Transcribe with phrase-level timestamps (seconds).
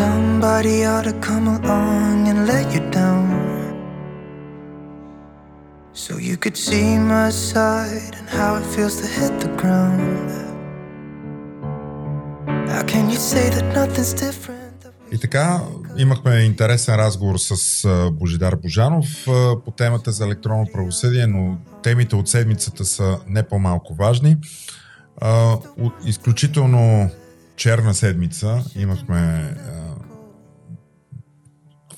[0.00, 3.24] somebody ought to come along and let you down.
[6.04, 10.28] So you could see my side and how it feels to hit the ground.
[12.74, 14.58] How can you say that nothing's different?
[15.12, 15.60] И така,
[15.96, 19.06] имахме интересен разговор с Божидар Божанов
[19.64, 24.36] по темата за електронно правосъдие, но темите от седмицата са не по-малко важни.
[26.04, 27.10] Изключително
[27.56, 29.54] черна седмица имахме.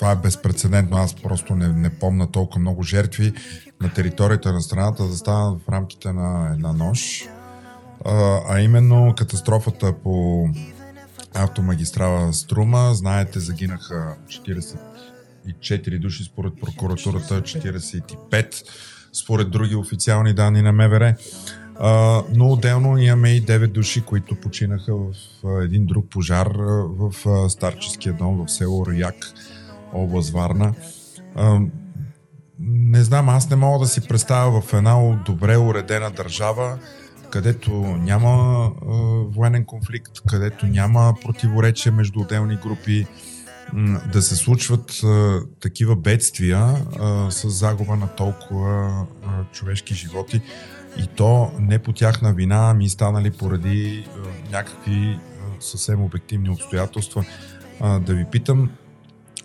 [0.02, 0.96] Това е безпредседентно.
[0.96, 3.32] Аз просто не, не помна толкова много жертви
[3.80, 7.28] на територията на страната да станат в рамките на една нощ.
[8.48, 10.48] А именно катастрофата по
[11.34, 12.90] автомагистрала Струма.
[12.94, 18.62] Знаете, загинаха 44 души според прокуратурата, 45
[19.12, 21.14] според други официални данни на МВР.
[21.80, 27.12] Uh, но отделно имаме и 9 души, които починаха в uh, един друг пожар uh,
[27.12, 29.14] в старческия дом в село Рояк,
[29.92, 30.74] област Варна.
[32.58, 36.78] Не знам, аз не мога да си представя в една добре уредена държава,
[37.30, 38.94] където няма а,
[39.36, 43.06] военен конфликт, където няма противоречие между отделни групи,
[44.12, 45.00] да се случват
[45.60, 46.76] такива бедствия
[47.30, 49.06] с загуба на толкова
[49.52, 50.40] човешки животи
[50.98, 54.08] и то не по тяхна вина, ами станали поради
[54.50, 55.18] някакви
[55.60, 57.24] съвсем обективни обстоятелства.
[57.80, 58.70] Да ви питам,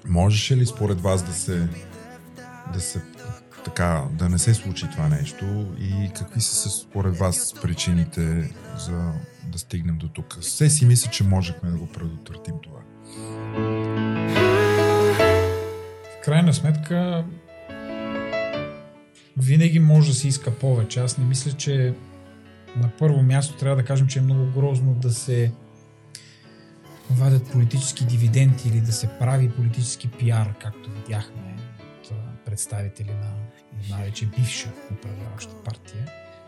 [0.10, 1.68] можеше ли според вас да се,
[2.74, 3.02] да се
[3.66, 9.12] така да не се случи това нещо и какви са според вас причините за
[9.44, 10.38] да стигнем до тук?
[10.42, 12.80] Все си мисля, че можехме да го предотвратим това.
[16.14, 17.26] В крайна сметка
[19.38, 21.00] винаги може да се иска повече.
[21.00, 21.94] Аз не мисля, че
[22.76, 25.52] на първо място трябва да кажем, че е много грозно да се
[27.12, 31.56] вадят политически дивиденти или да се прави политически пиар, както видяхме
[32.12, 33.34] от представители на
[33.84, 36.08] една вече бивша управляваща партия,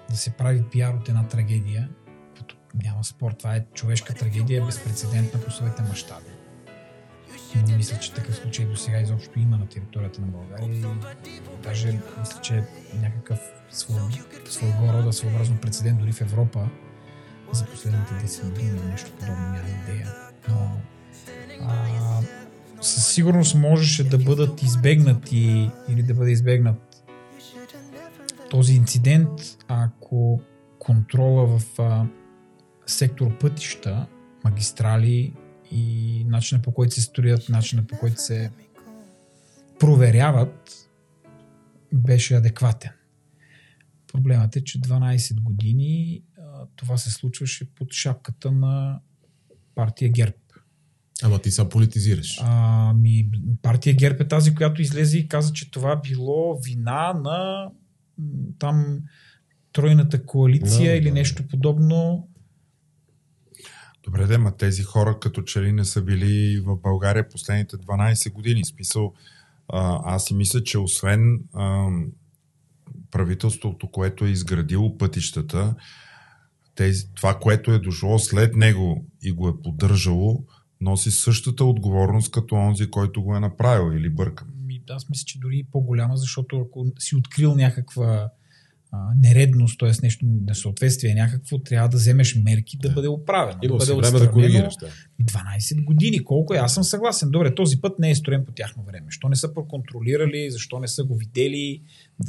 [0.10, 1.90] да се прави пиар от една трагедия,
[2.38, 6.26] като няма спор, това е човешка трагедия, безпредседентна по своите мащаби.
[7.68, 10.86] Не мисля, че такъв случай до сега изобщо има на територията на България
[11.64, 12.64] даже мисля, че
[13.02, 13.40] някакъв
[14.50, 16.70] своего рода своеобразно прецедент дори в Европа
[17.54, 20.29] за последните 10 години нещо подобно няма идея.
[20.50, 20.82] Но
[21.62, 22.22] а,
[22.82, 27.04] със сигурност можеше да бъдат избегнати или да бъде избегнат
[28.50, 29.30] този инцидент,
[29.68, 30.42] ако
[30.80, 32.08] контрола в а,
[32.86, 34.08] сектор пътища,
[34.44, 35.34] магистрали
[35.72, 38.52] и начина по който се строят, начина по който се
[39.80, 40.90] проверяват,
[41.94, 42.92] беше адекватен.
[44.14, 49.00] Проблемът е, че 12 години а, това се случваше под шапката на
[49.76, 50.36] партия ГЕРБ.
[51.24, 52.40] Ама ти са политизираш.
[52.44, 53.30] Ами,
[53.62, 57.70] партия ГЕРБ е тази, която излезе и каза, че това било вина на
[58.60, 59.00] там
[59.74, 61.14] тройната коалиция no, или да.
[61.14, 62.28] нещо подобно.
[64.04, 68.32] Добре, да, ма тези хора като че ли не са били в България последните 12
[68.32, 68.66] години.
[68.66, 69.14] Смисъл,
[70.04, 71.88] аз си мисля, че освен а,
[73.12, 75.76] правителството, което е изградило пътищата,
[76.80, 80.44] тези, това, което е дошло след него и го е поддържало,
[80.82, 84.48] носи същата отговорност като онзи, който го е направил или бъркам.
[84.90, 88.30] Аз мисля, че дори по-голяма, защото ако си открил някаква
[88.92, 89.92] а, нередност, т.е.
[90.04, 93.60] нещо несъответствие някакво, трябва да вземеш мерки да, да бъде оправено.
[93.64, 94.74] Има да бъде време да коригираш.
[94.80, 94.90] Да.
[95.24, 96.58] 12 години, колко е?
[96.58, 97.32] Аз съм съгласен.
[97.32, 99.06] Добре, този път не е строен по тяхно време.
[99.06, 101.82] Защо не са проконтролирали, защо не са го видели,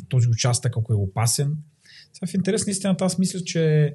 [0.08, 1.56] този участък, ако е опасен.
[2.12, 3.94] Сега в интерес на истината, аз мисля, че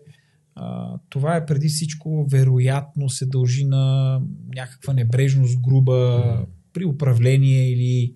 [0.56, 4.22] а, това е преди всичко вероятно се дължи на
[4.56, 8.16] някаква небрежност, груба при управление или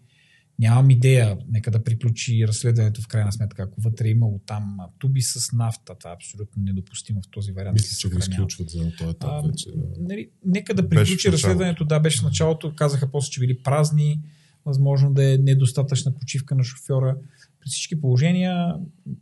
[0.60, 5.22] нямам идея, нека да приключи разследването в крайна сметка, ако вътре е имало там туби
[5.22, 7.74] с нафта, това е абсолютно недопустимо в този вариант.
[7.74, 9.70] Мисля, че го изключват за този етап вече.
[9.72, 9.88] Да.
[10.00, 14.22] Нали, нека да приключи разследването, да, беше в началото, казаха после, че били празни,
[14.66, 17.18] възможно да е недостатъчна почивка на шофьора.
[17.60, 18.76] При всички положения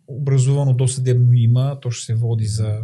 [0.08, 2.80] образувано досъдебно има, то ще се води за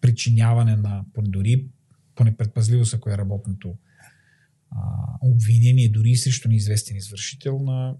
[0.00, 1.66] причиняване на дори
[2.14, 3.78] по непредпазливост, ако е работното
[4.70, 4.78] а,
[5.22, 7.96] обвинение дори срещу неизвестен извършител на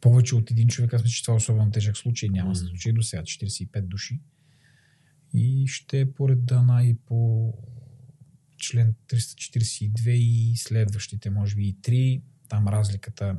[0.00, 0.94] повече от един човек.
[0.94, 2.28] Аз мисля, че това е особено тежък случай.
[2.28, 4.20] Няма се случай до сега 45 души.
[5.34, 7.52] И ще е по реда на и по
[8.58, 12.22] член 342 и следващите, може би и 3.
[12.48, 13.36] Там разликата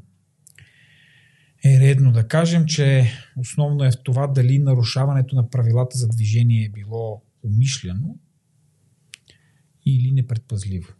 [1.65, 6.65] е редно да кажем, че основно е в това дали нарушаването на правилата за движение
[6.65, 8.17] е било умишлено
[9.85, 10.93] или непредпазливо.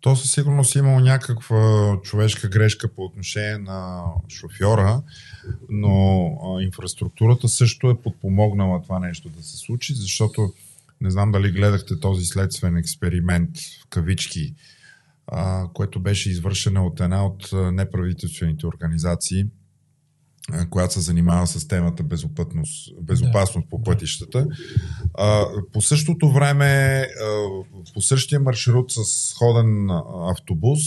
[0.00, 5.02] То със сигурност е имало някаква човешка грешка по отношение на шофьора,
[5.68, 10.52] но а, инфраструктурата също е подпомогнала това нещо да се случи, защото
[11.00, 14.54] не знам дали гледахте този следствен експеримент в кавички,
[15.26, 19.46] а, което беше извършено от една от неправителствените организации,
[20.70, 24.46] която се занимава с темата безопасност, безопасност по пътищата.
[25.72, 27.04] По същото време,
[27.94, 29.90] по същия маршрут с ходен
[30.30, 30.80] автобус,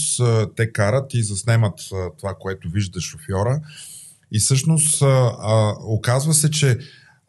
[0.56, 1.80] те карат и заснемат
[2.18, 3.60] това, което вижда шофьора.
[4.32, 5.02] И всъщност
[5.86, 6.78] оказва се, че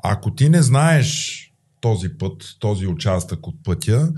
[0.04, 1.40] ако ти не знаеш
[1.82, 4.14] този път, този участък от пътя,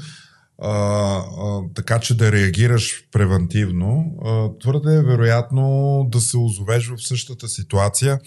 [0.61, 7.47] а, така че да реагираш превентивно, а, твърде е вероятно да се озовеш в същата
[7.47, 8.19] ситуация.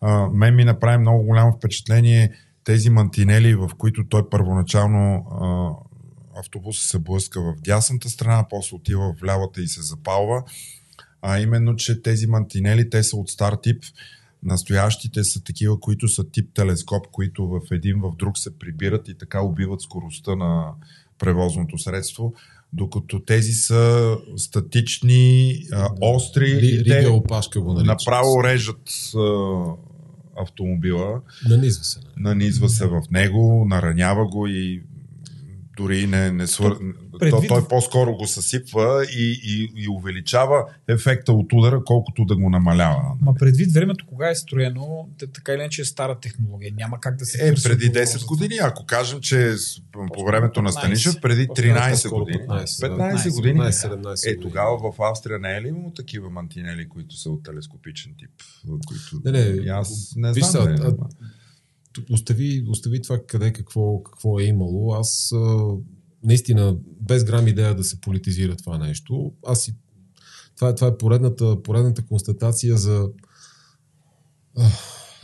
[0.00, 2.32] А, мен ми направи много голямо впечатление
[2.64, 5.70] тези мантинели, в които той първоначално а,
[6.40, 10.42] автобуса се блъска в дясната страна, после отива в лявата и се запалва.
[11.22, 13.84] А именно, че тези мантинели, те са от стар тип,
[14.42, 19.18] Настоящите са такива, които са тип телескоп, които в един в друг се прибират и
[19.18, 20.72] така убиват скоростта на
[21.20, 22.34] превозното средство,
[22.72, 29.64] докато тези са статични, а, остри Ри, и те опашка го направо режат а,
[30.42, 31.20] автомобила.
[31.48, 31.98] Нанизва се.
[31.98, 32.04] Не?
[32.16, 34.82] Нанизва се в него, наранява го и
[35.76, 36.76] дори не, не свър...
[37.20, 37.48] Предвид...
[37.48, 42.50] То, той по-скоро го съсипва и, и, и увеличава ефекта от удара, колкото да го
[42.50, 43.02] намалява.
[43.20, 46.72] Ма предвид времето, кога е строено, така или иначе е стара технология.
[46.76, 47.48] Няма как да се.
[47.48, 48.54] Е, преди 10 години.
[48.62, 49.54] Ако кажем, че
[50.14, 52.38] по времето на Станишев, преди 13 години.
[52.38, 53.60] 15, 15 години.
[53.60, 58.12] 17 е, тогава в Австрия не е ли имало такива мантинели, които са от телескопичен
[58.18, 58.30] тип?
[58.86, 59.30] Които...
[59.30, 60.34] Не, не, аз не знам.
[60.34, 60.94] Виж, а,
[62.10, 64.94] остави, остави това къде какво, какво е имало.
[64.94, 65.32] Аз
[66.22, 69.74] наистина, без грам идея да се политизира това нещо, аз си
[70.56, 73.08] това, е, това е поредната, поредната констатация за,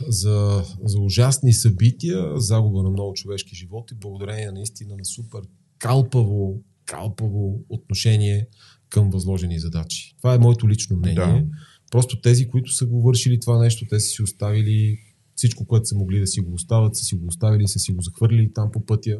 [0.07, 5.41] за, за ужасни събития, загуба на много човешки животи, благодарение наистина на супер
[5.79, 8.47] калпаво, калпаво отношение
[8.89, 10.15] към възложени задачи.
[10.17, 11.41] Това е моето лично мнение.
[11.41, 11.43] Да.
[11.91, 14.99] Просто тези, които са го вършили това нещо, те са си оставили
[15.35, 18.01] всичко, което са могли да си го оставят, са си го оставили, са си го
[18.01, 19.19] захвърлили там по пътя.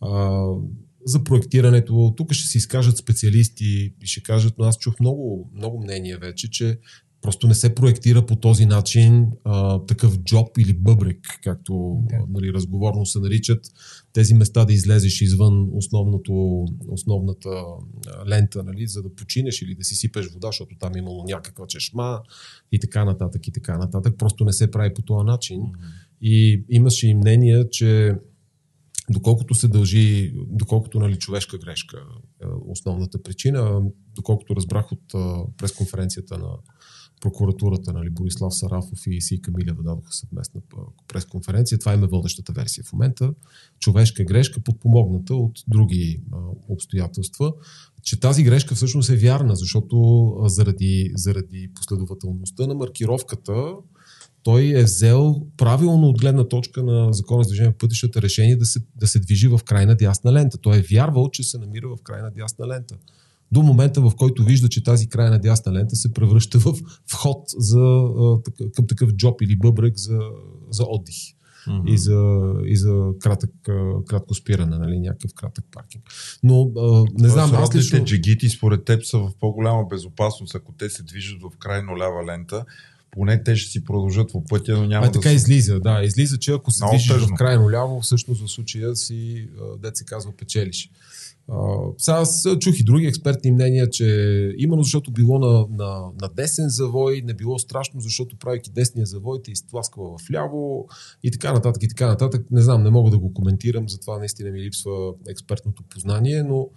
[0.00, 0.44] А,
[1.04, 2.14] за проектирането.
[2.16, 6.50] Тук ще се изкажат специалисти и ще кажат, но аз чух много, много мнения вече,
[6.50, 6.78] че
[7.22, 12.16] просто не се проектира по този начин а, такъв джоб или бъбрек, както да.
[12.28, 13.66] нали, разговорно се наричат.
[14.12, 17.64] Тези места да излезеш извън основното, основната
[18.28, 22.20] лента, нали, за да починеш или да си сипеш вода, защото там имало някаква чешма
[22.72, 24.14] и така нататък и така нататък.
[24.18, 25.60] Просто не се прави по този начин.
[25.60, 26.10] Mm-hmm.
[26.22, 28.14] И имаше и мнение, че
[29.10, 32.02] доколкото се дължи, доколкото нали, човешка грешка
[32.42, 33.82] е основната причина,
[34.14, 35.12] доколкото разбрах от
[35.56, 36.48] пресконференцията на
[37.20, 40.60] прокуратурата, нали, Борислав Сарафов и Си Камилева дадоха съвместна
[41.08, 41.78] пресконференция.
[41.78, 43.34] Това им е водещата версия в момента.
[43.78, 46.22] Човешка грешка, подпомогната от други
[46.68, 47.52] обстоятелства.
[48.02, 53.72] Че тази грешка всъщност е вярна, защото заради, заради последователността на маркировката
[54.42, 58.80] той е взел правилно от гледна точка на закона за движение пътищата решение да се,
[58.96, 60.58] да се движи в крайна дясна лента.
[60.58, 62.96] Той е вярвал, че се намира в крайна дясна лента.
[63.52, 66.74] До момента, в който вижда, че тази крайна дясна лента се превръща в
[67.06, 68.04] вход за,
[68.74, 70.20] към такъв джоб или бъбрек за,
[70.70, 71.16] за отдих.
[71.68, 71.88] Mm-hmm.
[71.88, 73.50] И за, и за кратък,
[74.06, 76.04] кратко спиране, нали, някакъв кратък паркинг.
[76.42, 78.04] Но а, не Тоест, знам, аз лично...
[78.04, 82.64] джигити според теб са в по-голяма безопасност, ако те се движат в крайно лява лента,
[83.10, 85.34] поне те ще си продължат по пътя, но няма а, да така се...
[85.34, 86.02] излиза, да.
[86.02, 89.48] Излиза, че ако се движиш в крайно ляво, всъщност в случая си,
[89.82, 90.90] дет се казва, печелиш.
[91.48, 94.06] Uh, сега аз чух и други експертни мнения, че
[94.58, 99.42] именно защото било на, на, на десен завой, не било страшно, защото правейки десния завой
[99.44, 100.88] те изтласква в ляво
[101.22, 102.46] и така нататък и така нататък.
[102.50, 106.68] Не знам, не мога да го коментирам, затова наистина ми липсва експертното познание, но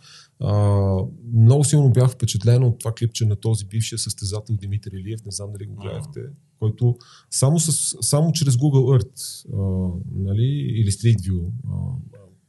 [1.33, 5.51] много силно бях впечатлен от това клипче на този бившия състезател Димитър Илиев, не знам
[5.51, 6.19] дали го гледахте,
[6.59, 6.97] който
[7.31, 10.45] само, с, само чрез Google Earth а, нали,
[10.75, 11.75] или Street View а,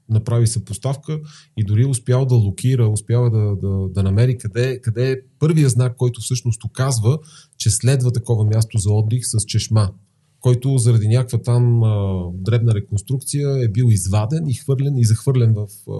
[0.08, 1.20] направи съпоставка
[1.56, 5.96] и дори успял да локира, успява да, да, да намери къде, къде е първия знак,
[5.96, 7.18] който всъщност оказва,
[7.56, 9.90] че следва такова място за отдих с чешма
[10.44, 15.68] който заради някаква там а, дребна реконструкция е бил изваден и хвърлен и захвърлен в,
[15.90, 15.92] а,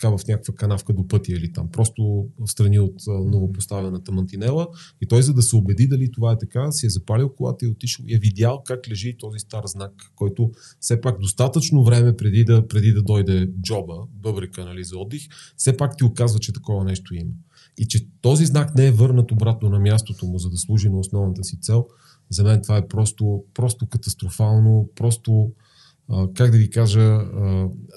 [0.00, 4.68] така в някаква канавка до пътя или там, просто в страни от новопоставената мантинела.
[5.00, 7.68] И той, за да се убеди дали това е така, си е запалил колата и
[7.68, 12.16] е отишъл и е видял как лежи този стар знак, който все пак достатъчно време
[12.16, 16.52] преди да, преди да дойде джоба, бъбрика нали, за отдих, все пак ти оказва, че
[16.52, 17.32] такова нещо има.
[17.78, 20.98] И че този знак не е върнат обратно на мястото му, за да служи на
[20.98, 21.86] основната си цел,
[22.30, 25.52] за мен това е просто, просто катастрофално, просто
[26.34, 27.18] как да ви кажа,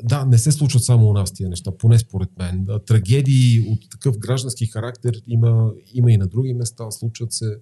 [0.03, 2.67] да, не се случват само у нас тия неща, поне според мен.
[2.85, 7.57] Трагедии от такъв граждански характер има, има и на други места, случват се.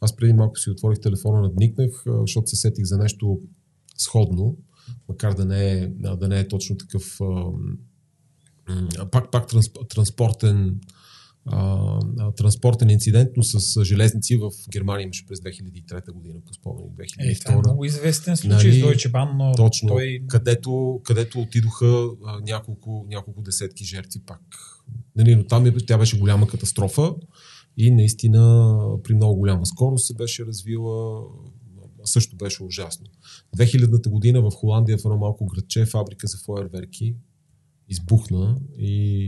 [0.00, 3.40] Аз преди малко си отворих телефона, надникнах, защото се сетих за нещо
[3.98, 4.56] сходно,
[5.08, 7.18] макар да не е, да не е точно такъв
[9.10, 9.46] пак, пак
[9.88, 10.80] транспортен
[11.46, 17.32] а, транспортен инцидент, но с железници в Германия имаше през 2003 година, по спомени 2002.
[17.32, 20.22] Е, това е много известен случай нали, с Deutsche Bahn, но точно, той...
[20.28, 24.40] където, където отидоха а, няколко, няколко десетки жертви пак.
[25.16, 27.14] Нали, но там е, тя беше голяма катастрофа
[27.76, 31.22] и наистина при много голяма скорост се беше развила
[32.04, 33.06] също беше ужасно.
[33.56, 37.14] 2000-та година в Холандия в едно малко градче фабрика за фойерверки
[37.88, 39.24] избухна и,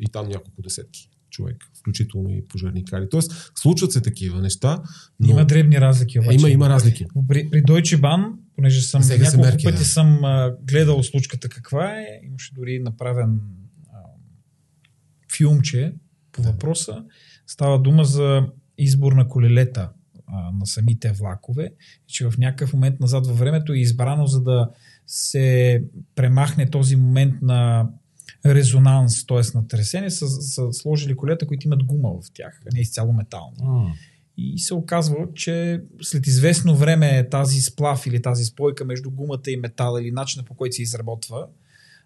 [0.00, 3.08] и там няколко десетки човек, включително и пожарникари.
[3.10, 4.82] Тоест, случват се такива неща.
[5.20, 5.30] Но...
[5.30, 6.20] Има дребни разлики.
[6.20, 6.38] Обаче.
[6.38, 7.06] Има, има разлики.
[7.28, 9.84] При, при Deutsche Bahn, понеже съм Сега няколко мерки, пъти да.
[9.84, 13.40] съм а, гледал случката каква е, имаше дори направен
[13.92, 13.98] а,
[15.36, 15.92] филмче
[16.32, 17.04] по въпроса.
[17.46, 18.46] Става дума за
[18.78, 19.90] избор на колелета
[20.26, 21.70] а, на самите влакове,
[22.06, 24.70] че в някакъв момент назад във времето е избрано за да
[25.06, 25.82] се
[26.14, 27.88] премахне този момент на
[28.46, 29.56] резонанс, т.е.
[29.56, 33.56] на тресене, са, са сложили колета, които имат гума в тях, а не изцяло метални.
[33.62, 33.92] А,
[34.36, 39.56] И се оказва, че след известно време тази сплав или тази спойка между гумата и
[39.56, 41.46] метала или начина по който се изработва,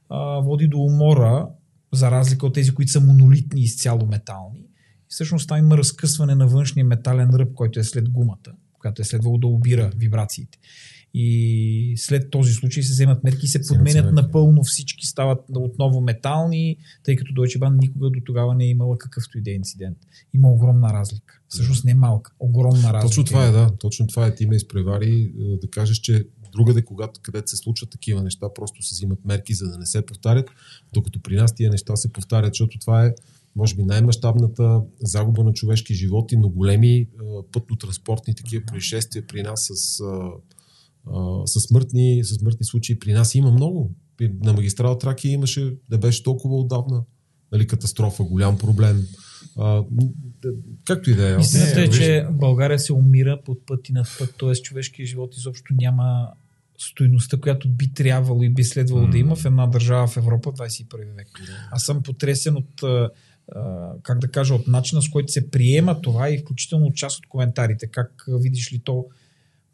[0.09, 1.49] а, води до умора,
[1.93, 4.59] за разлика от тези, които са монолитни изцяло метални.
[4.59, 9.05] И всъщност там има разкъсване на външния метален ръб, който е след гумата, която е
[9.05, 10.59] следвало да обира вибрациите.
[11.15, 16.77] И след този случай се вземат мерки и се подменят напълно всички, стават отново метални,
[17.05, 19.99] тъй като Deutsche Bahn никога до тогава не е имала какъвто и да е инцидент.
[20.35, 21.41] Има огромна разлика.
[21.49, 23.07] Всъщност не е малка, огромна разлика.
[23.07, 23.71] Точно това е, да.
[23.79, 24.35] Точно това е.
[24.35, 28.83] Ти ме изпревари е, да кажеш, че другаде, когато където се случват такива неща, просто
[28.83, 30.51] се взимат мерки, за да не се повтарят,
[30.93, 33.15] докато при нас тия неща се повтарят, защото това е
[33.57, 37.07] може би най-мащабната загуба на човешки животи, но големи е,
[37.53, 40.03] пътно-транспортни такива происшествия при нас с,
[41.13, 42.99] а, а, с, смъртни, с смъртни случаи.
[42.99, 43.95] При нас има много.
[44.43, 47.03] На магистрал Тракия имаше, да беше толкова отдавна.
[47.53, 49.07] Нали, катастрофа, голям проблем.
[49.59, 49.85] А,
[50.85, 51.41] както и да е.
[51.41, 54.53] Истината е, че България се умира под път и над път, т.е.
[54.53, 56.29] човешкият живот изобщо няма
[56.79, 60.55] стойността, която би трябвало и би следвало да има в една държава в Европа в
[60.55, 61.29] 21 век.
[61.71, 62.83] Аз съм потресен от,
[64.03, 67.87] как да кажа, от начина с който се приема това и включително част от коментарите.
[67.87, 69.07] Как видиш ли то,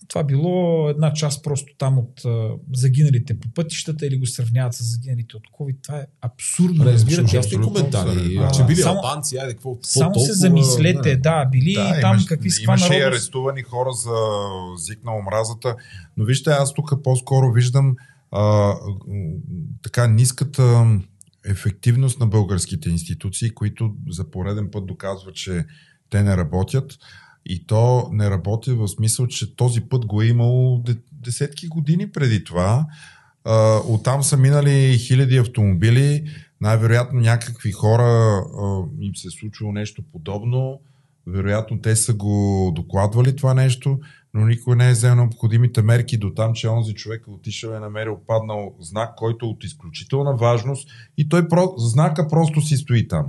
[0.08, 4.84] това било една част просто там от а, загиналите по пътищата или го сравняват с
[4.84, 5.76] загиналите от COVID.
[5.82, 6.84] Това е абсурдно.
[6.84, 8.08] Разбирате, абсолютно коментари.
[8.10, 8.50] абсурдно.
[8.52, 11.16] че били Само- албанци, айде, какво, какво Само толкова, се замислете, не.
[11.16, 13.14] да, били Да, там имаш- какви с това Имаше и народност.
[13.14, 14.14] арестувани хора за
[14.74, 15.76] език на омразата,
[16.16, 17.96] но вижте, аз тук по-скоро виждам
[18.32, 18.74] а,
[19.82, 20.86] така ниската
[21.44, 25.64] ефективност на българските институции, които за пореден път доказват, че
[26.10, 26.92] те не работят.
[27.46, 32.10] И то не работи в смисъл, че този път го е имало де- десетки години
[32.10, 32.86] преди това.
[33.88, 36.30] Оттам са минали хиляди автомобили.
[36.60, 38.40] Най-вероятно някакви хора
[39.00, 40.80] им се е случило нещо подобно.
[41.26, 43.98] Вероятно те са го докладвали това нещо,
[44.34, 47.76] но никой не е взел необходимите мерки до там, че онзи човек е отишъл и
[47.76, 51.74] е намерил паднал знак, който е от изключителна важност и той про...
[51.76, 53.26] знака просто си стои там.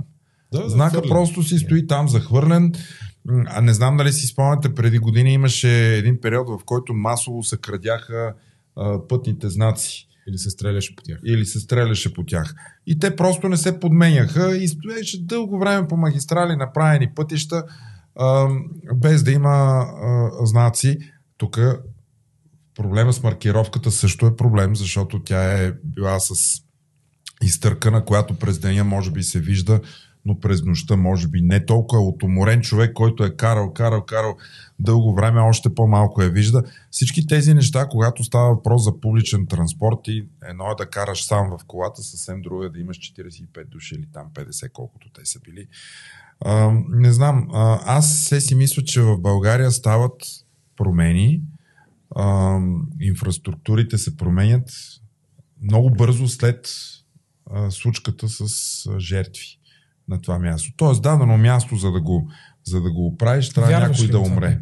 [0.52, 1.10] Да, Знака хвърлен.
[1.10, 2.72] просто си стои там захвърлен.
[3.46, 7.56] А не знам дали си спомняте, преди години имаше един период, в който масово се
[7.56, 8.34] крадяха
[8.76, 11.18] а, пътните знаци Или се стреляше по тях.
[11.26, 12.54] или се стреляше по тях.
[12.86, 17.64] И те просто не се подменяха и стоеше дълго време по магистрали, направени пътища,
[18.16, 18.48] а,
[18.94, 20.98] без да има а, знаци.
[21.38, 21.58] Тук
[22.74, 26.60] проблема с маркировката също е проблем, защото тя е била с
[27.42, 29.80] изтъркана, която през деня може би се вижда,
[30.26, 32.02] но през нощта може би не толкова.
[32.02, 34.36] От уморен човек, който е карал, карал, карал
[34.78, 36.62] дълго време, още по-малко я вижда.
[36.90, 41.50] Всички тези неща, когато става въпрос за публичен транспорт и едно е да караш сам
[41.50, 45.40] в колата, съвсем друго е да имаш 45 души или там 50, колкото те са
[45.40, 45.66] били.
[46.40, 50.22] А, не знам, а, аз се си мисля, че в България стават
[50.76, 51.42] промени,
[52.16, 52.58] а,
[53.00, 54.70] инфраструктурите се променят
[55.62, 56.70] много бързо след
[57.50, 58.40] а, случката с
[58.86, 59.58] а, жертви
[60.08, 60.72] на това място.
[60.76, 62.28] Тоест, дадено място, за да го,
[62.64, 64.58] за да го оправиш, трябва Вярваш някой да умре.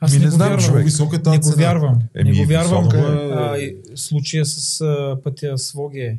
[0.00, 0.66] Аз Ми не, не знам, вярвам.
[0.66, 0.84] човек.
[0.84, 1.98] Висока е тази Не го вярвам.
[2.14, 2.84] Еми, не го вярвам.
[2.84, 2.98] висока
[3.58, 3.66] е.
[3.66, 6.18] А, случая с а, пътя Своге.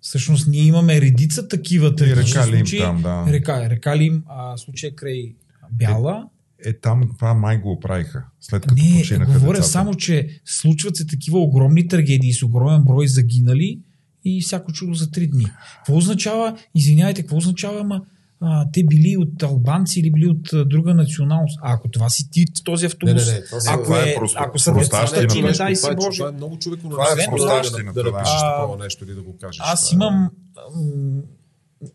[0.00, 2.78] Всъщност ние имаме редица такива трагични река Лим случаи.
[2.78, 3.24] там, да.
[3.28, 5.34] Река, река Лим, а, случая край
[5.72, 6.28] Бяла.
[6.64, 9.68] Е, там това май го оправиха, след като Не, починаха говоря децата.
[9.68, 13.78] само, че случват се такива огромни трагедии с огромен брой загинали
[14.24, 15.46] и всяко чудо за три дни.
[15.76, 18.02] Какво означава, извинявайте, какво означава, ама
[18.40, 21.58] а, те били от албанци или били от а, друга националност?
[21.62, 23.44] А ако това си ти, този Не, автобус, не, не.
[23.44, 25.62] Това са, ако, това е е, просто ако са децата ти, не нещо.
[25.64, 26.18] дай това, си е, Боже.
[26.18, 28.16] това е много човеко Това е простащина, да, да, да.
[28.16, 29.60] напишеш А, такова нещо или да го кажеш.
[29.64, 30.30] Аз Това е- имам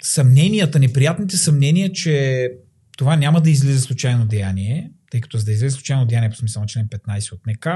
[0.01, 2.49] съмненията, неприятните съмнения, че
[2.97, 6.61] това няма да излезе случайно деяние, тъй като за да излезе случайно деяние по смисъл
[6.61, 7.67] на член 15 от НК,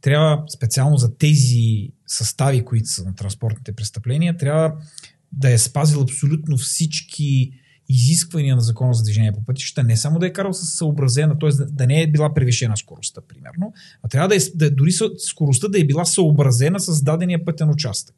[0.00, 4.72] трябва специално за тези състави, които са на транспортните престъпления, трябва
[5.32, 7.50] да е спазил абсолютно всички
[7.88, 11.50] изисквания на закона за движение по пътища, не само да е карал с съобразена, т.е.
[11.50, 13.72] Да, не е била превишена скоростта, примерно,
[14.02, 18.16] а трябва да е, да, дори скоростта да е била съобразена с дадения пътен участък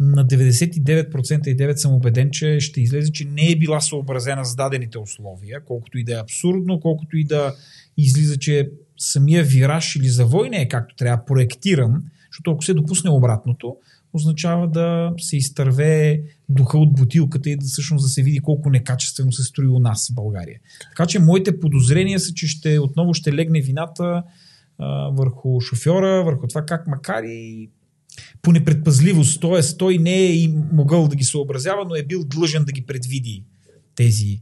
[0.00, 4.56] на 99% и 9 съм убеден, че ще излезе, че не е била съобразена с
[4.56, 7.54] дадените условия, колкото и да е абсурдно, колкото и да
[7.96, 13.10] излиза, че самия вираж или завой не е както трябва проектиран, защото ако се допусне
[13.10, 13.76] обратното,
[14.12, 19.32] означава да се изтърве духа от бутилката и да всъщност да се види колко некачествено
[19.32, 20.60] се строи у нас в България.
[20.90, 24.22] Така че моите подозрения са, че ще, отново ще легне вината
[24.78, 27.70] а, върху шофьора, върху това как макар и
[28.42, 29.76] по непредпазливост, т.е.
[29.78, 33.44] той не е и могъл да ги съобразява, но е бил длъжен да ги предвиди
[33.94, 34.40] тези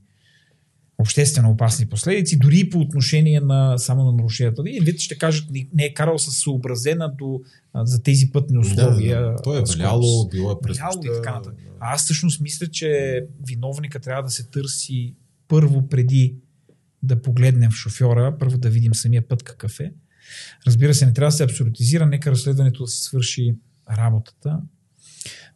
[0.99, 4.62] обществено опасни последици, дори и по отношение на само на нарушенията.
[4.66, 7.40] И вие ще кажат, не- е карал с съобразена до,
[7.73, 9.21] а, за тези пътни условия.
[9.21, 9.42] Да, да, да.
[9.42, 11.54] Той е валяло, било е през и така нататък.
[11.54, 11.71] да.
[11.80, 15.14] Аз всъщност мисля, че виновника трябва да се търси
[15.49, 16.35] първо преди
[17.02, 19.92] да погледнем в шофьора, първо да видим самия път какъв е.
[20.66, 23.54] Разбира се, не трябва да се абсолютизира, нека разследването да си свърши
[23.90, 24.61] работата.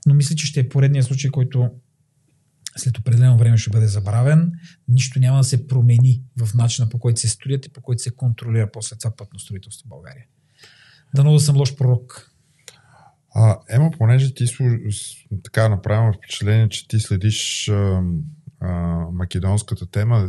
[0.06, 1.70] Но мисля, че ще е поредният случай, който
[2.76, 4.52] след определено време ще бъде забравен.
[4.88, 8.10] Нищо няма да се промени в начина по който се строят и по който се
[8.10, 10.24] контролира после това пътно строителство в България.
[11.14, 12.30] Дано да съм лош пророк.
[13.34, 14.44] А, Ема, понеже ти
[15.42, 18.02] така направим впечатление, че ти следиш а,
[18.60, 18.70] а,
[19.12, 20.28] македонската тема,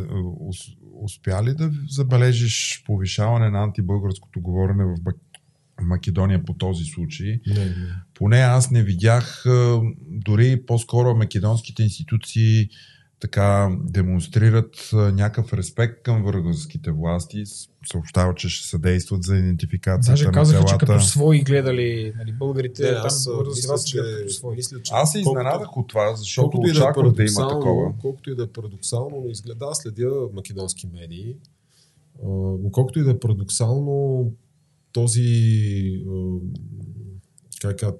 [1.02, 4.94] успя ли да забележиш повишаване на антибългарското говорене в
[5.80, 7.40] Македония по този случай?
[7.46, 7.74] Не, не.
[8.14, 9.44] Поне аз не видях,
[10.08, 12.68] дори по-скоро македонските институции
[13.22, 17.42] така демонстрират някакъв респект към българските власти,
[17.92, 22.82] съобщават, че ще съдействат за идентификацията Даже на казаха, че като свои гледали нали, българите,
[22.82, 24.56] Не, там аз мисля, вас че, като свои.
[24.56, 27.92] мисля, че Аз се изненадах от това, защото да е очаквах да има парадоксално, такова.
[28.00, 31.36] колкото и да е парадоксално, но изгледа, следя македонски медии,
[32.62, 34.26] но колкото и да е парадоксално,
[34.92, 36.04] този,
[37.60, 37.92] как кажа,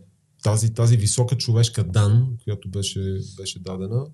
[0.43, 4.07] тази, тази висока човешка дан, която беше, беше дадена,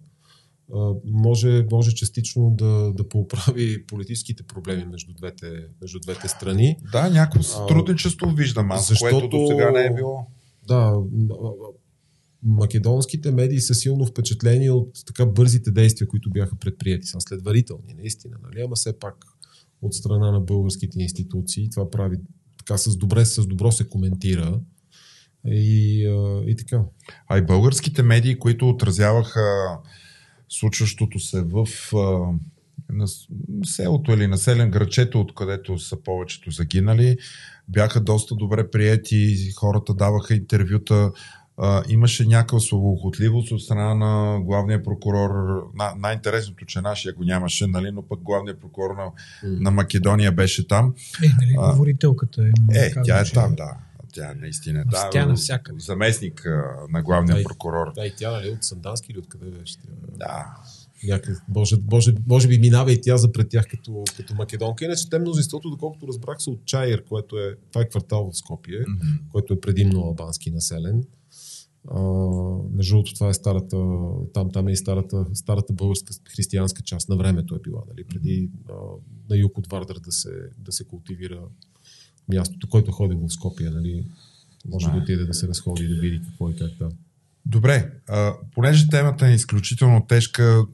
[1.05, 5.47] може, може частично да, да поправи политическите проблеми между двете,
[5.81, 6.77] между двете страни.
[6.93, 10.27] Да, някакво сътрудничество виждам аз, защото- което до сега не е било.
[10.69, 10.95] Да,
[12.43, 17.07] македонските медии са силно впечатлени от така бързите действия, които бяха предприяти.
[17.07, 18.61] Са следварителни, наистина, нали?
[18.61, 19.15] Ама все пак
[19.83, 22.17] от страна на българските институции това прави
[22.59, 24.61] така с, добре, с добро се коментира
[25.47, 26.03] и,
[26.47, 26.85] и така.
[27.29, 29.41] А и българските медии, които отразяваха
[30.49, 31.99] случващото се в а,
[32.93, 33.07] на
[33.65, 37.17] селото или населен грачето, откъдето са повечето загинали,
[37.69, 41.11] бяха доста добре приети, хората даваха интервюта,
[41.61, 45.31] а, имаше някаква свободохотливост от страна на главния прокурор.
[45.75, 49.11] На, най-интересното, че нашия го нямаше, нали, но пък главният прокурор на,
[49.43, 50.95] на Македония беше там.
[51.25, 52.79] Е, нали, говорителката е.
[52.79, 53.77] Е, казва, тя е че- там, да.
[54.12, 55.81] Тя наистина да, Тя навсякъде.
[55.81, 56.47] заместник
[56.90, 57.44] на главния Ай.
[57.44, 57.92] прокурор.
[57.94, 59.77] Да, и тя нали, от Сандански или откъде беше?
[60.18, 60.57] Да.
[61.05, 64.85] Някъде, може, може, може би минава и тя за пред тях като, като македонка.
[64.85, 68.85] Иначе те мнозинството, доколкото разбрах, са от Чайер, което е, това е квартал в Скопие,
[68.88, 69.07] Мгм.
[69.33, 71.05] който е предимно албански населен.
[71.90, 72.01] А,
[72.73, 73.77] между другото, това е старата,
[74.35, 78.51] там, там е и старата, старата българска християнска част на времето е била, нали, преди
[78.68, 78.73] а,
[79.31, 81.40] на юг от Вардър да се, да се култивира
[82.29, 84.05] мястото, който ходи в Скопие, нали,
[84.69, 84.97] може Знае.
[84.97, 86.91] да отиде да се разходи и да види какво и как там.
[87.47, 90.64] Добре, а, понеже темата е изключително тежка,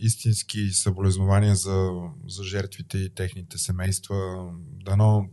[0.00, 1.90] истински съболезнования за,
[2.28, 4.50] за жертвите и техните семейства.
[4.84, 5.28] Дано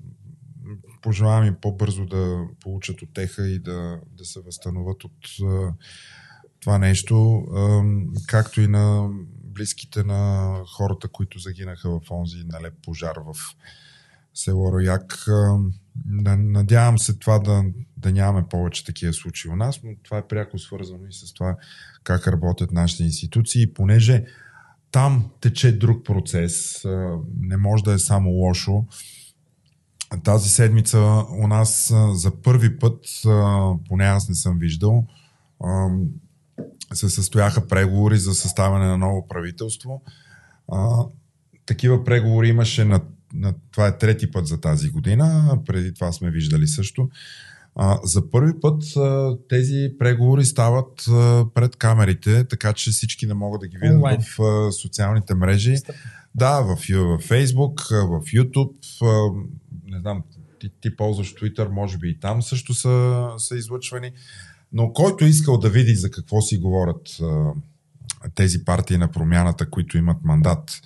[1.02, 5.74] пожелавам им по-бързо да получат отеха и да, да се възстановят от а,
[6.60, 9.10] това нещо, ам, както и на
[9.44, 13.36] близките на хората, които загинаха в онзи налеп пожар в
[14.38, 15.26] село Рояк.
[16.38, 17.64] Надявам се това да,
[17.98, 21.56] да нямаме повече такива случаи у нас, но това е пряко свързано и с това
[22.04, 24.26] как работят нашите институции, понеже
[24.92, 26.86] там тече друг процес,
[27.40, 28.86] не може да е само лошо.
[30.24, 33.06] Тази седмица у нас за първи път,
[33.90, 35.06] поне аз не съм виждал,
[36.94, 40.02] се състояха преговори за съставяне на ново правителство.
[41.66, 43.02] Такива преговори имаше на
[43.72, 47.10] това е трети път за тази година, преди това сме виждали също.
[47.76, 53.34] А, за първи път а, тези преговори стават а, пред камерите, така че всички не
[53.34, 54.22] могат да ги видят Онлайн.
[54.22, 55.76] в а, социалните мрежи.
[56.36, 59.44] Да, в, в Facebook, в YouTube, а,
[59.86, 60.24] не знам,
[60.60, 64.12] ти, ти ползваш Twitter, може би и там също са, са излъчвани.
[64.74, 67.52] Но който искал да види за какво си говорят а,
[68.36, 70.82] тези партии на промяната, които имат мандат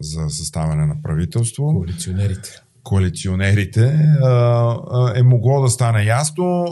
[0.00, 2.50] за съставяне на правителство, Коалиционерите.
[2.82, 3.84] коалиционерите,
[5.14, 6.66] е могло да стане ясно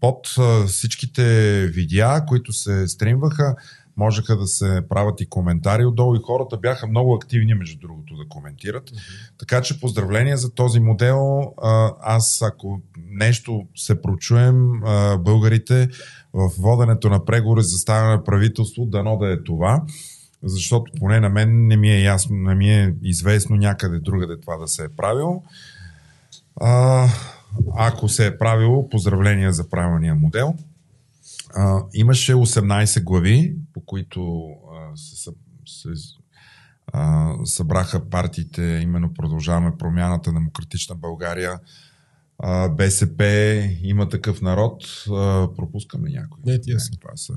[0.00, 0.28] под
[0.66, 3.56] всичките видеа, които се стримваха,
[3.96, 8.28] можеха да се правят и коментари отдолу и хората бяха много активни, между другото, да
[8.28, 8.92] коментират.
[9.38, 11.52] Така че поздравления за този модел.
[12.00, 14.70] Аз, ако нещо се прочуем,
[15.18, 15.88] българите
[16.32, 19.82] в воденето на преговори за ставане на правителство, дано да е това,
[20.44, 24.56] защото поне на мен не ми е ясно, не ми е известно някъде другаде това
[24.56, 25.42] да се е правило.
[26.60, 27.08] А,
[27.76, 30.54] ако се е правило, поздравления за правилния модел.
[31.54, 35.30] А, имаше 18 глави, по които а, се,
[35.66, 35.88] се
[36.92, 41.58] а, събраха партиите, именно продължаваме промяната Демократична България,
[42.38, 43.24] а, БСП,
[43.82, 44.84] има такъв народ.
[45.10, 46.40] А, пропускам ли някой?
[46.46, 46.90] Не, тия са.
[47.00, 47.32] това са.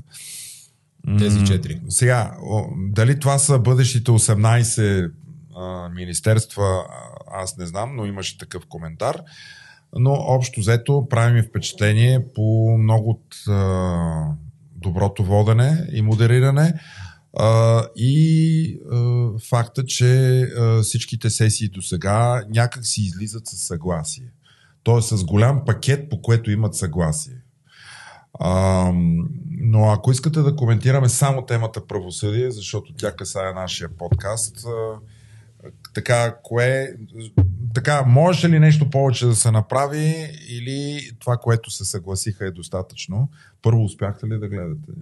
[1.18, 1.80] Тези четири.
[1.88, 2.36] Сега,
[2.76, 5.10] дали това са бъдещите 18
[5.56, 6.84] а, министерства,
[7.32, 9.22] аз не знам, но имаше такъв коментар.
[9.96, 14.24] Но общо взето прави ми впечатление по много от а,
[14.76, 16.74] доброто водене и модериране
[17.38, 24.32] а, и а, факта, че а, всичките сесии до сега някак си излизат със съгласие.
[24.82, 27.37] Тоест с голям пакет, по което имат съгласие.
[28.34, 28.92] А,
[29.50, 34.98] но ако искате да коментираме само темата правосъдие, защото тя касае нашия подкаст, а,
[35.94, 36.96] така, кое,
[37.74, 43.28] така, може ли нещо повече да се направи или това, което се съгласиха е достатъчно?
[43.62, 44.92] Първо, успяхте ли да гледате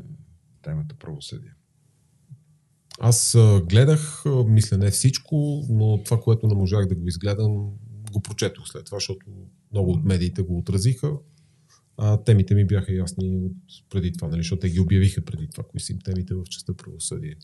[0.63, 1.51] темата правосъдие?
[3.01, 7.71] Аз гледах, мисля не всичко, но това, което не можах да го изгледам,
[8.13, 9.27] го прочетох след това, защото
[9.73, 11.13] много от медиите го отразиха.
[11.99, 13.57] А темите ми бяха ясни от
[13.91, 16.75] преди това, нали, защото те ги обявиха преди това, кои са им темите в частта
[16.75, 17.35] правосъдие.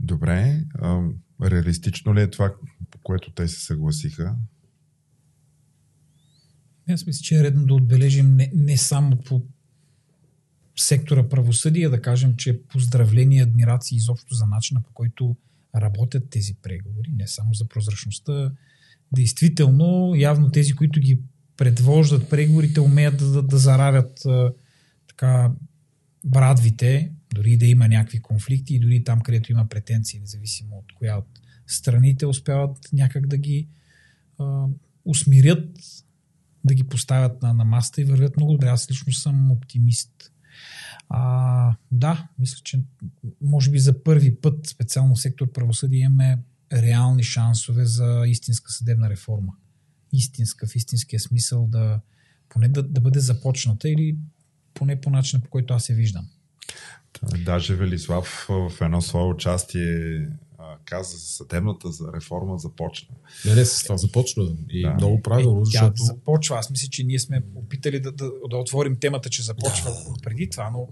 [0.00, 0.64] Добре.
[0.74, 1.02] А,
[1.42, 2.54] реалистично ли е това,
[2.90, 4.36] по което те се съгласиха?
[6.88, 9.42] Аз мисля, че е редно да отбележим не, не само по
[10.76, 15.36] сектора правосъдие, да кажем, че поздравления, адмирации изобщо за начина по който
[15.76, 18.52] работят тези преговори, не само за прозрачността.
[19.12, 21.20] Действително, явно тези, които ги
[21.56, 24.52] предвождат преговорите, умеят да, да, да заравят а,
[25.08, 25.52] така
[26.24, 31.16] брадвите, дори да има някакви конфликти и дори там, където има претенции, независимо от коя
[31.16, 33.68] от страните, успяват някак да ги
[34.38, 34.66] а,
[35.04, 35.78] усмирят,
[36.64, 38.68] да ги поставят на, на масата и вървят много добре.
[38.68, 40.32] Аз лично съм оптимист.
[41.08, 42.80] А, да, мисля, че
[43.42, 46.38] може би за първи път специално сектор правосъдие имаме
[46.72, 49.52] реални шансове за истинска съдебна реформа.
[50.12, 52.00] Истинска, в истинския смисъл да
[52.48, 54.16] поне да, да бъде започната или
[54.74, 56.28] поне по начина, по който аз я виждам.
[57.44, 60.28] Даже Велислав в едно свое участие
[60.84, 63.14] каза, съдебната за реформа започна.
[63.44, 64.44] Не, не, с това започна.
[64.70, 64.88] И Да.
[64.88, 64.94] да.
[64.94, 66.58] много правилно, Е, защото започва.
[66.58, 69.90] Аз мисля, че ние сме опитали да, да, да отворим темата, че започва
[70.22, 70.88] преди това, но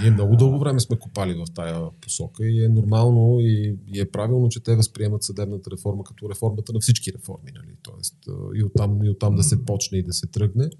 [0.00, 4.10] ние много дълго време сме копали в тая посока и е нормално и, и е
[4.10, 7.52] правилно, че те възприемат съдебната реформа като реформата на всички реформи.
[7.54, 7.76] Нали?
[7.82, 8.16] Тоест
[8.54, 10.70] и оттам, и оттам да се почне и да се тръгне,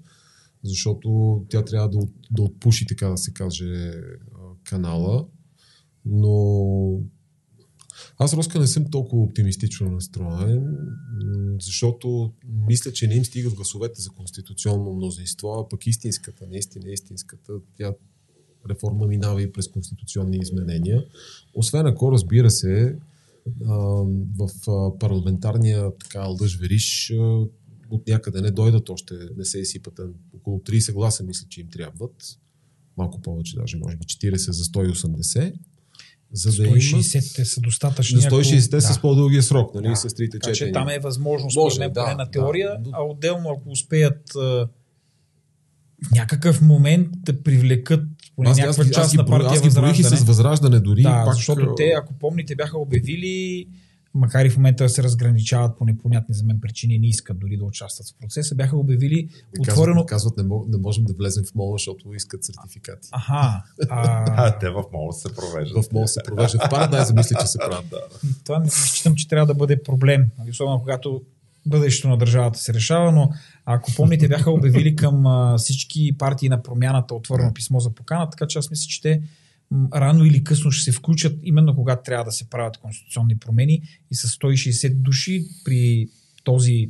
[0.63, 3.93] защото тя трябва да, от- да отпуши, така да се каже,
[4.63, 5.27] канала.
[6.05, 6.99] Но
[8.17, 10.77] аз, Роска, не съм толкова оптимистично настроен,
[11.59, 12.33] защото
[12.67, 17.93] мисля, че не им стигат гласовете за конституционно мнозинство, а пък истинската, наистина истинската, тя
[18.69, 21.03] реформа минава и през конституционни изменения.
[21.53, 22.95] Освен ако, разбира се,
[24.37, 24.49] в
[24.99, 27.15] парламентарния така лъж вериш а,
[27.89, 29.99] от някъде не дойдат още, не се изсипат.
[30.35, 32.37] Около 30 гласа мисля, че им трябват.
[32.97, 35.53] малко повече, даже може би 40 за 180,
[36.31, 36.75] за да има...
[36.75, 38.21] 160-те са достатъчни.
[38.21, 39.95] За 160-те ако- с по-дългия срок, нали, Да.
[39.95, 42.31] с трите Така че там е възможно, Може, според мен, да, поне на да.
[42.31, 42.89] теория, Да.
[42.93, 44.67] а отделно, ако успеят в
[46.11, 48.03] някакъв момент да привлекат
[48.39, 50.17] поне Аз, аз, някаква аз, част ги, на партия аз ги и Възраждане.
[50.17, 51.01] с възраждане дори.
[51.01, 53.65] Да, пак, защото те, ако помните, бяха обявили,
[54.13, 57.57] макар и в момента да се разграничават по непонятни за мен причини, не искат дори
[57.57, 60.05] да участват в процеса, бяха обявили Казват, отворено...
[60.05, 63.09] казват не, мог, не можем да влезем в мола, защото искат сертификати.
[63.11, 65.85] Аха, а, А, те в МОЛ се провеждат.
[65.85, 66.59] В мола се провежда.
[66.59, 67.89] В Парадайза мисля, че се правят.
[67.89, 68.01] Да.
[68.45, 70.25] това не считам, че трябва да бъде проблем.
[70.49, 71.21] Особено когато
[71.65, 73.29] бъдещето на държавата се решава, но
[73.65, 78.47] ако помните, бяха обявили към а, всички партии на промяната отворено писмо за покана, така
[78.47, 79.21] че аз мисля, че те
[79.95, 84.15] рано или късно ще се включат, именно когато трябва да се правят конституционни промени и
[84.15, 86.07] с 160 души при
[86.43, 86.89] този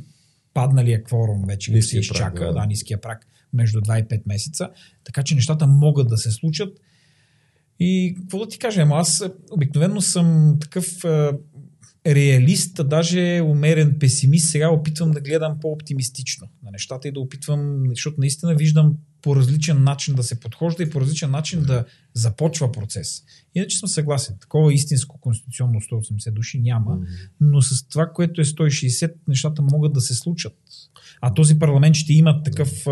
[0.54, 2.52] падналия кворум вече не се изчака, да.
[2.52, 4.68] да, ниския прак между 2 и 5 месеца,
[5.04, 6.80] така че нещата могат да се случат.
[7.80, 11.32] И какво да ти кажа, ама аз а, обикновено съм такъв а,
[12.06, 14.50] реалист, а даже умерен песимист.
[14.50, 19.84] Сега опитвам да гледам по-оптимистично на нещата и да опитвам, защото наистина виждам по различен
[19.84, 21.84] начин да се подхожда и по различен начин да
[22.14, 23.22] започва процес.
[23.54, 24.36] Иначе съм съгласен.
[24.40, 26.98] Такова истинско конституционно 180 души няма,
[27.40, 30.56] но с това, което е 160, нещата могат да се случат.
[31.20, 32.86] А този парламент ще има такъв,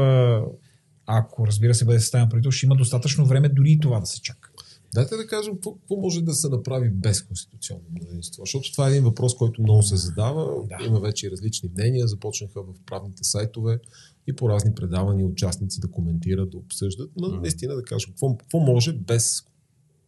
[1.06, 4.22] ако разбира се бъде съставен правителство, ще има достатъчно време дори и това да се
[4.22, 4.47] чака.
[4.94, 8.42] Дайте да кажем какво, какво може да се направи без конституционно мнозинство.
[8.42, 10.66] Защото това е един въпрос, който много се задава.
[10.68, 10.86] Да.
[10.86, 12.08] Има вече и различни мнения.
[12.08, 13.78] Започнаха в правните сайтове
[14.26, 17.10] и по разни предавания участници да коментират, да обсъждат.
[17.16, 19.44] Но наистина да кажем какво, какво може без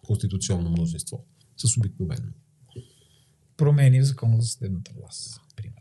[0.06, 1.24] конституционно мнозинство.
[1.56, 2.26] С обикновено.
[3.56, 5.76] Промени в закона за съдебната власт, примерно.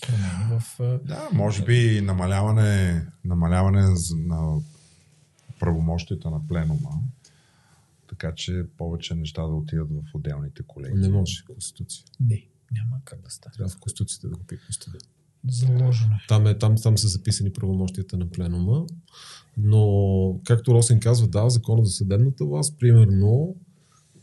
[0.00, 1.00] Промени в...
[1.04, 4.60] Да, може би намаляване, намаляване на
[5.60, 6.90] правомощията на пленума,
[8.20, 10.94] така че повече неща да отидат в отделните колеги.
[10.94, 12.04] Не може Конституция.
[12.20, 13.52] Не, няма как да стане.
[13.56, 14.90] Трябва в Конституцията да го пипнете.
[15.48, 16.26] Заложено е.
[16.28, 18.86] Там, е, там, там са записани правомощията на пленума,
[19.56, 23.56] но, както Росен казва, да, закона за съдебната власт, примерно,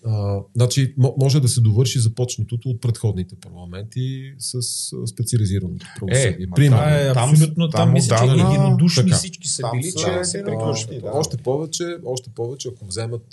[0.08, 4.62] а, значи, мо- може да се довърши започнатото от предходните парламенти с
[5.08, 6.48] специализираното правосъдие.
[6.48, 6.84] ма примерно.
[6.90, 9.16] Е Там- абсолютно, там, там мисля, че отдавна- единодушни Така.
[9.16, 11.02] всички са Там били, че да, се приключи.
[11.02, 11.12] да.
[11.14, 13.26] Още повече, още повече, ако вземат,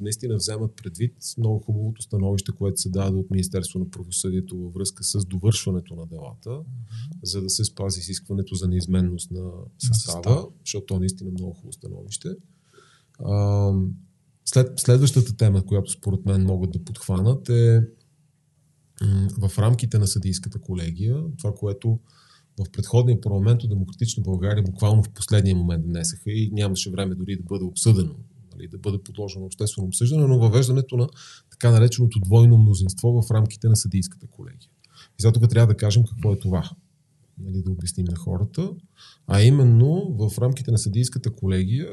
[0.00, 5.04] наистина вземат предвид много хубавото становище, което се даде от Министерство на правосъдието във връзка
[5.04, 6.58] с довършването на делата,
[7.22, 10.46] за да се спази изискването за неизменност на състава, състава.
[10.60, 12.28] защото то е наистина много хубаво становище.
[13.18, 13.72] А,
[14.52, 17.80] след, следващата тема, която според мен могат да подхванат е
[19.38, 21.98] в рамките на съдийската колегия, това, което
[22.60, 27.36] в предходния парламент от Демократична България буквално в последния момент внесаха и нямаше време дори
[27.36, 28.14] да бъде обсъдено,
[28.54, 31.08] нали, да бъде подложено обществено обсъждане, но въвеждането на
[31.50, 34.70] така нареченото двойно мнозинство в рамките на съдийската колегия.
[35.18, 36.70] И за тук трябва да кажем какво е това.
[37.38, 38.70] Нали, да обясним на хората.
[39.26, 41.88] А именно в рамките на съдийската колегия,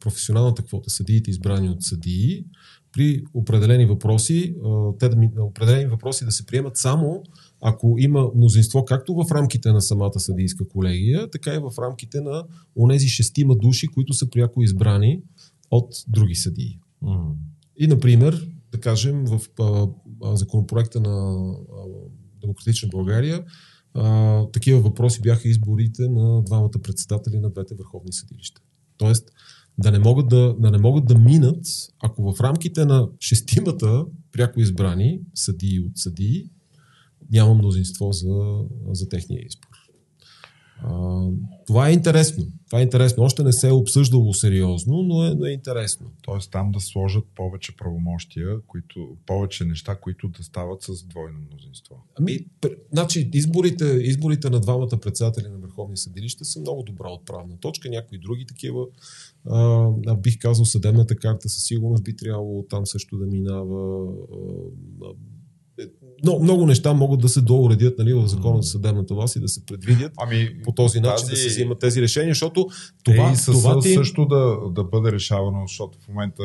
[0.00, 2.44] професионалната квота съдиите избрани от съдии,
[2.92, 4.54] при определени въпроси,
[4.98, 7.22] те да, определени въпроси да се приемат само
[7.60, 12.44] ако има мнозинство както в рамките на самата съдийска колегия, така и в рамките на
[12.76, 15.22] онези шестима души, които са пряко избрани
[15.70, 16.78] от други съдии.
[17.02, 17.34] М.
[17.76, 21.86] И, например, да кажем, в а, законопроекта на а,
[22.40, 23.44] Демократична България,
[23.94, 28.60] а, такива въпроси бяха изборите на двамата председатели на двете върховни съдилища.
[28.96, 29.30] Тоест,
[29.78, 31.66] да не могат да, да, не могат да минат,
[32.02, 36.50] ако в рамките на шестимата пряко избрани съдии от съдии,
[37.30, 39.69] няма мнозинство за, за техния избор.
[40.82, 41.26] А,
[41.66, 42.46] това е интересно.
[42.66, 43.22] Това е интересно.
[43.22, 46.10] Още не се е обсъждало сериозно, но е, но е интересно.
[46.22, 52.04] Тоест там да сложат повече правомощия, които, повече неща, които да стават с двойно мнозинство.
[52.18, 57.56] Ами, пр- значи, изборите, изборите на двамата председатели на Върховни съдилища са много добра отправна
[57.60, 57.90] точка.
[57.90, 58.86] Някои други такива,
[59.50, 64.12] а, а, бих казал, съдебната карта със сигурност би трябвало там също да минава.
[64.32, 65.12] А, а,
[66.22, 69.48] много, много неща могат да се доуредят нали, в закона за съдебната власт и да
[69.48, 72.66] се предвидят Ами, по този начин да се взимат тези решения, защото
[73.04, 73.94] това, това, и с, това ти...
[73.94, 76.42] също да, да бъде решавано, защото в момента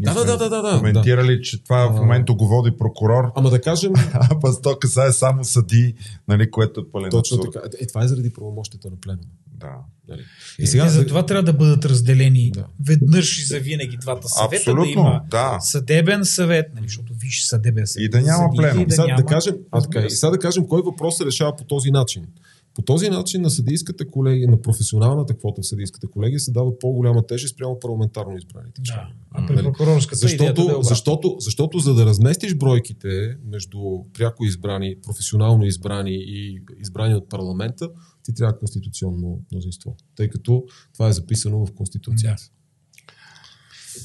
[0.00, 0.78] Да, да, да, да, да, да.
[0.78, 5.12] коментирали, че това в момента го води прокурор, Ама да кажем, а пък то касае
[5.12, 5.94] само съди,
[6.28, 7.52] нали, което е пълен точно абсурд.
[7.52, 7.66] така.
[7.80, 9.28] Е, това е заради правомощите на пленума.
[9.62, 9.74] Да.
[10.08, 10.22] Нали?
[10.58, 12.66] И сега за това трябва да бъдат разделени Да.
[12.86, 15.58] веднъж и за винаги двата съвета, Абсолютно, да има да.
[15.60, 18.06] съдебен съвет, нали, защото виж съдебен съвет.
[18.06, 18.80] И да няма пленум.
[18.80, 20.16] и И сега да, няма- кажем, а, така, Разбира и се.
[20.16, 22.26] сега да кажем кой въпрос се решава по този начин.
[22.74, 27.26] По този начин на съдийската колегия, на професионалната квота в съдийската колегия се дава по-голяма
[27.26, 28.80] тежест прямо парламентарно избраните.
[28.80, 29.08] Да.
[29.30, 29.64] А при Нали?
[29.64, 33.08] прокурорската идеята да е Защото, защото, защото за да разместиш бройките
[33.46, 33.78] между
[34.14, 37.88] пряко избрани, професионално избрани и избрани от парламента,
[38.24, 39.96] ти трябва конституционно мнозинство.
[40.16, 42.42] Тъй като това е записано в Конституцията.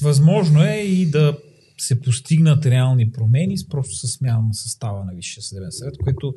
[0.02, 1.38] Възможно е и да
[1.78, 6.34] се постигнат реални промени с просто със смяна на състава на Висшия съдебен съвет, което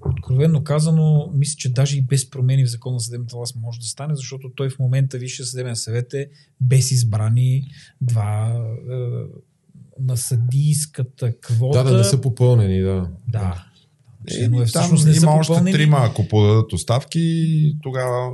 [0.00, 3.86] откровенно казано, мисля, че даже и без промени в закона за съдебната власт може да
[3.86, 7.64] стане, защото той в момента Висшия съдебен съвет е без избрани
[8.00, 8.96] два е,
[10.00, 11.84] на съдийската квота.
[11.84, 13.10] Да, да не са попълнени, да.
[13.28, 13.69] Да.
[14.28, 18.30] Членове там всъщност не има още трима, ако подадат оставки, тогава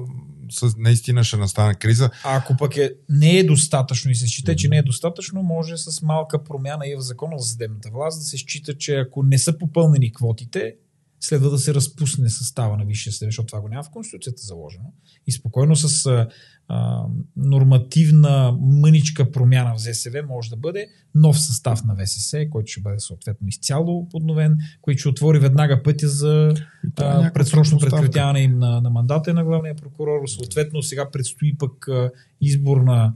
[0.51, 2.11] с, наистина ще настане криза.
[2.25, 5.77] А ако пък е, не е достатъчно и се счита, че не е достатъчно, може
[5.77, 9.39] с малка промяна и в закона за съдебната власт да се счита, че ако не
[9.39, 10.75] са попълнени квотите,
[11.21, 14.93] следва да се разпусне състава на Висшия съдебен, защото това го няма в Конституцията заложено.
[15.27, 16.29] И спокойно с а,
[16.69, 17.03] а,
[17.37, 22.99] нормативна мъничка промяна в ЗСВ може да бъде нов състав на ВСС, който ще бъде
[23.01, 26.61] съответно изцяло подновен, който ще отвори веднага пътя за е
[26.97, 30.21] а, някаква предсрочно прекратяване им на, на мандата на главния прокурор.
[30.27, 33.13] Съответно, сега предстои пък а, избор на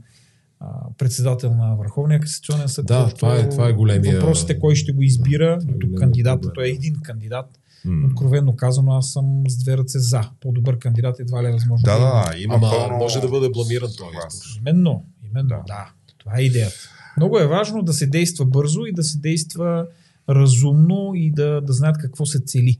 [0.97, 2.85] председател на Върховния касационен съд.
[2.85, 5.59] Да, това е- това е големия- Въпросът е кой ще го избира.
[5.59, 5.99] това е Тук
[6.41, 6.51] проблем.
[6.55, 7.60] той е един кандидат.
[7.85, 8.07] М.
[8.07, 10.21] Откровенно казано, аз съм с две ръце за.
[10.41, 11.83] По-добър кандидат едва ли е възможно.
[11.83, 12.97] Да, да, има Ама пълно...
[12.97, 14.17] може да бъде бламиран този.
[14.57, 15.63] Именно, именно, да.
[15.67, 15.91] Да.
[16.17, 16.89] Това е идеята.
[17.17, 19.87] Много е важно да се действа бързо и да се действа
[20.29, 22.79] разумно и да, да знаят какво се цели.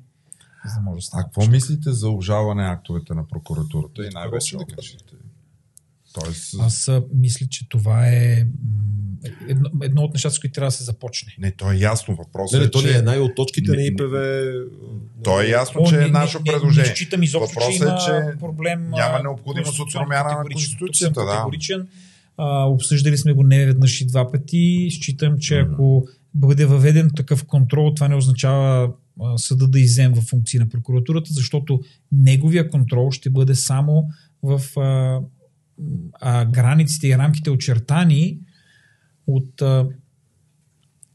[0.66, 4.66] За да може да А какво мислите за обжалване актовете на прокуратурата и най-вече да
[4.66, 5.14] кажете?
[6.14, 8.46] Тоест, Аз мисля, че това е
[9.48, 11.36] едно, едно от нещата, с които трябва да се започне.
[11.40, 12.16] не, то е ясно.
[12.16, 12.88] Въпросът Не, е, не, то че...
[12.92, 13.88] не е най от точките Не, на не.
[13.88, 14.52] ИПВ.
[15.24, 16.90] То е ясно, О, че не, е не, наше не, предложение.
[16.90, 18.90] Не считам изобщо, Въпросът че е, има че проблем.
[18.90, 20.44] няма необходимост от промяна на.
[20.44, 21.32] Конституцията, да.
[21.32, 21.88] категоричен.
[22.38, 24.88] А, обсъждали сме го не веднъж и два пъти.
[24.92, 25.74] Считам, че Мгм.
[25.74, 31.34] ако бъде въведен такъв контрол, това не означава а, съда да иземва функции на прокуратурата,
[31.34, 34.06] защото неговия контрол ще бъде само
[34.44, 35.20] в а,
[36.14, 38.40] а, границите и рамките очертани
[39.28, 39.88] от а,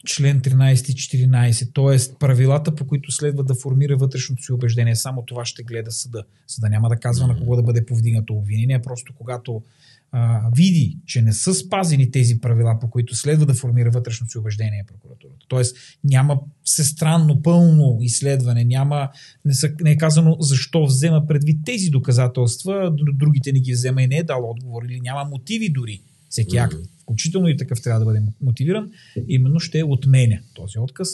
[0.07, 2.19] член 13 и 14, т.е.
[2.19, 4.97] правилата, по които следва да формира вътрешното си убеждение.
[4.97, 6.25] Само това ще гледа съда.
[6.47, 9.63] Съда няма да казва на кого да бъде повдигнато обвинение, просто когато
[10.13, 14.39] а, види, че не са спазени тези правила, по които следва да формира вътрешното си
[14.39, 15.47] убеждение прокуратурата.
[15.49, 19.09] Тоест няма всестранно пълно изследване, няма,
[19.45, 24.07] не, са, не е казано защо взема предвид тези доказателства, другите не ги взема и
[24.07, 26.01] не е дал отговор или няма мотиви дори.
[26.29, 28.91] Всеки акт, включително и такъв трябва да бъде мотивиран,
[29.29, 31.09] именно ще отменя този отказ.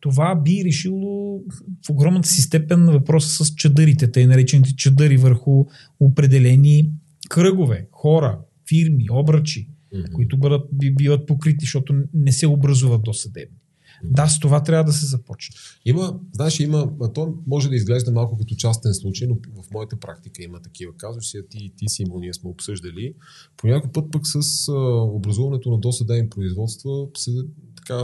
[0.00, 1.40] Това би решило
[1.86, 5.64] в огромната си степен въпроса с чадърите, тъй наречените чадъри върху
[6.00, 6.90] определени
[7.28, 9.68] кръгове, хора, фирми, обръчи,
[10.14, 13.56] които бъдат, би- биват покрити, защото не се образуват до съдебни.
[14.04, 15.56] Да, с това трябва да се започне.
[15.84, 20.42] Има, знаеш, има, то може да изглежда малко като частен случай, но в моята практика
[20.42, 23.14] има такива казуси, а ти, ти си ние сме обсъждали.
[23.56, 27.30] По някакъв път пък с а, образуването на досъдебни производства се
[27.76, 28.02] така,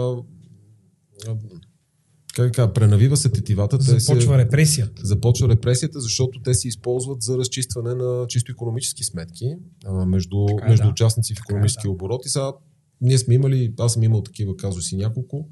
[2.34, 3.78] как кажа, пренавива се тетивата.
[3.78, 5.06] те Започва се, репресията.
[5.06, 9.54] започва репресията, защото те се използват за разчистване на чисто економически сметки
[9.86, 10.90] а, между, Така е, между да.
[10.90, 12.28] участници в Така е, економически обороти.
[12.28, 12.52] Сега,
[13.00, 15.48] ние сме имали, аз съм имал такива казуси няколко,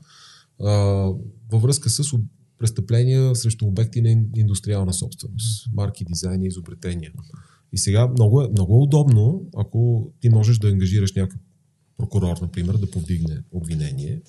[0.60, 0.70] а,
[1.50, 2.12] във връзка с
[2.58, 7.12] престъпления срещу обекти на ин- индустриална собственост, марки, дизайни, изобретения.
[7.72, 11.40] И сега много е, много е удобно, ако ти можеш да ангажираш някакъв
[11.96, 14.20] прокурор, например, да повдигне обвинение,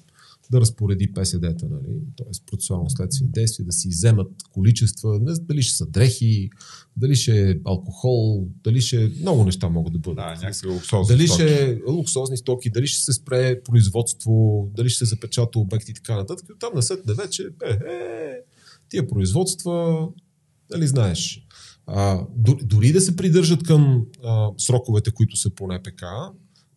[0.51, 1.99] да разпореди ПСД-та, нали?
[2.17, 2.45] т.е.
[2.51, 6.49] процесуално следствени действия, да си вземат количества, не, дали ще са дрехи,
[6.97, 10.15] дали ще е алкохол, дали ще много неща могат да бъдат.
[10.15, 11.43] Да, някакви луксозни Дали стоки.
[11.43, 15.93] ще е луксозни стоки, дали ще се спре производство, дали ще се запечата обекти и
[15.93, 16.45] така нататък.
[16.55, 18.33] И Там насетне вече, е, е,
[18.89, 20.07] тия производства,
[20.71, 21.47] дали знаеш.
[21.85, 22.27] А,
[22.63, 26.03] дори да се придържат към а, сроковете, които са по НПК,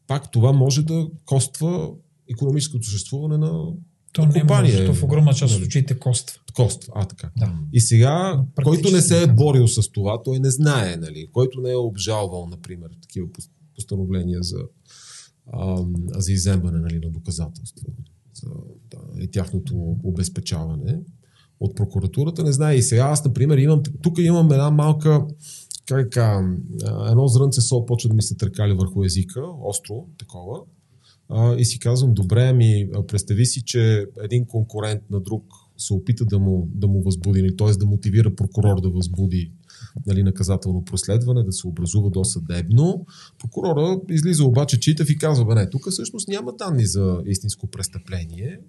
[0.06, 1.90] пак това може да коства
[2.30, 3.64] економическото съществуване на
[4.12, 4.72] То не компания.
[4.74, 5.64] може, то в огромна част от Нали?
[5.64, 6.40] случаите коства.
[6.54, 6.92] коства.
[6.96, 7.30] А, така.
[7.38, 7.58] Да.
[7.72, 11.28] И сега, Практически който не се е борил с това, той не знае, нали?
[11.32, 14.58] който не е обжалвал, например, такива пос- постановления за,
[15.52, 17.88] ам, за иземване нали, на доказателства
[18.34, 18.48] за
[18.90, 21.00] да, и тяхното обезпечаване
[21.60, 22.74] от прокуратурата, не знае.
[22.74, 25.26] И сега аз, например, имам, тук имам една малка,
[25.86, 26.56] как а,
[27.10, 30.60] едно зрънце сол почва да ми се търкали върху езика, остро, такова.
[31.28, 35.44] А, и си казвам, добре, ми а, представи си, че един конкурент на друг
[35.78, 37.72] се опита да му, да му възбуди, т.е.
[37.72, 39.52] да мотивира прокурор да възбуди
[40.06, 43.06] нали, наказателно преследване, да се образува досъдебно.
[43.38, 48.60] Прокурора излиза обаче, читав и казва, бе, не, тук всъщност няма данни за истинско престъпление.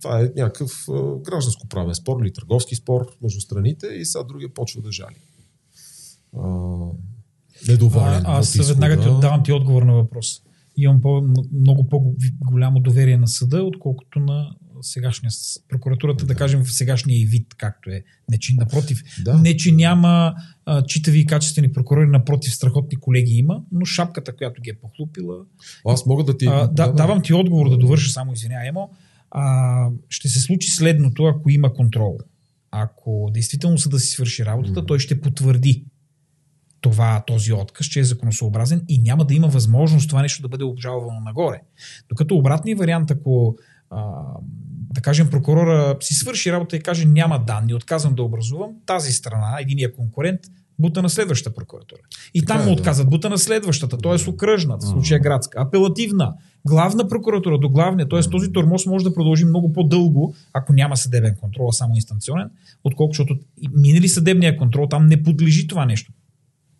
[0.00, 4.82] Това е някакъв а, гражданско-правен спор или търговски спор между страните и сега другия почва
[4.82, 5.16] да жали.
[6.38, 6.48] А,
[7.68, 8.22] недоволен.
[8.24, 9.20] А, аз веднага ти изхода.
[9.20, 10.42] давам ти отговор на въпрос.
[10.76, 14.50] Имам по, много по-голямо доверие на съда, отколкото на
[14.82, 15.30] сегашния
[15.68, 18.02] прокуратурата, да, кажем в сегашния и вид, както е.
[18.30, 19.02] Не, че напротив.
[19.24, 19.38] Да.
[19.38, 20.34] Не, че няма
[20.66, 25.36] а, читави и качествени прокурори, напротив, страхотни колеги има, но шапката, която ги е похлупила,
[25.86, 26.46] Аз мога да ти...
[26.46, 28.90] а, да, давам ти отговор да довърша само, извинявай, Емо.
[29.30, 32.18] А, ще се случи следното, ако има контрол.
[32.70, 35.84] Ако действително съда си свърши работата, той ще потвърди
[36.82, 40.64] това, този отказ, че е законосъобразен и няма да има възможност това нещо да бъде
[40.64, 41.60] обжалвано нагоре.
[42.08, 43.56] Докато обратния вариант, ако
[43.90, 44.02] а,
[44.94, 49.56] да кажем прокурора си свърши работа и каже няма данни, отказвам да образувам, тази страна,
[49.60, 50.40] единия конкурент,
[50.78, 52.00] бута на следващата прокуратура.
[52.34, 52.80] И Така там е, му да.
[52.80, 54.30] отказват бута на следващата, т.е.
[54.30, 56.34] окръжната, в случая градска, апелативна,
[56.66, 58.20] главна прокуратура до главния, т.е.
[58.20, 62.50] този тормоз може да продължи много по-дълго, ако няма съдебен контрол, а само инстанционен,
[62.84, 63.38] отколкото
[63.76, 66.12] минали съдебния контрол, там не подлежи това нещо.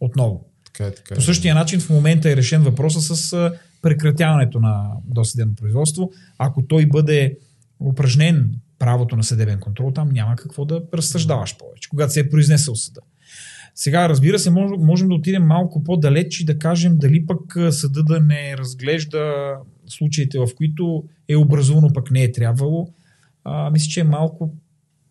[0.05, 0.44] Отново.
[0.64, 1.16] Така е, така е.
[1.16, 6.11] По същия начин в момента е решен въпроса с прекратяването на досъдебно производство.
[6.38, 7.38] Ако той бъде
[7.80, 12.74] упражнен правото на съдебен контрол, там няма какво да разсъждаваш повече, когато се е произнесъл
[12.74, 13.00] съда.
[13.74, 18.03] Сега, разбира се, мож- можем да отидем малко по-далеч и да кажем дали пък съда
[18.03, 19.55] да не разглежда
[19.86, 22.88] случаите, в които е образувано, пък не е трябвало.
[23.44, 24.55] А, мисля, че е малко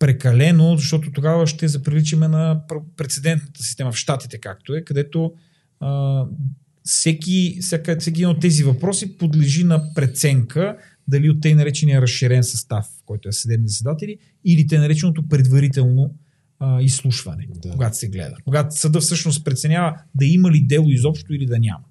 [0.02, 5.32] прекалено, защото тогава ще заприличаме на пр- прецедентната система в Штатите, както е, където
[5.80, 6.24] а,
[6.84, 10.76] всеки, всяка, всеки един от тези въпроси подлежи на преценка
[11.08, 16.14] дали от тъй наречения разширен състав, който е съдебни заседатели, или те нареченото предварително
[16.58, 17.70] а, изслушване, да.
[17.70, 18.36] когато се гледа.
[18.44, 21.84] Когато съда всъщност преценява да има ли дело изобщо или да няма.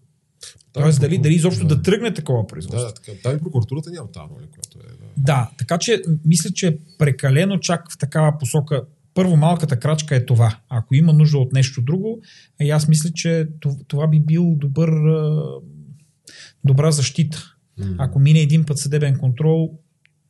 [0.73, 1.75] Тоест дали, дали изобщо да.
[1.75, 2.87] да тръгне такова производство.
[2.87, 3.35] Да, така.
[3.35, 4.91] И прокуратурата няма тази роля, която е.
[4.91, 5.05] Да.
[5.17, 8.83] Да, така че мисля, че е прекалено чак в такава посока.
[9.13, 10.57] Първо, малката крачка е това.
[10.69, 12.21] Ако има нужда от нещо друго,
[12.61, 13.47] и аз мисля, че
[13.87, 14.89] това- би бил добър,
[16.63, 17.55] добра защита.
[17.77, 17.95] М.
[17.97, 19.79] Ако мине един път съдебен контрол,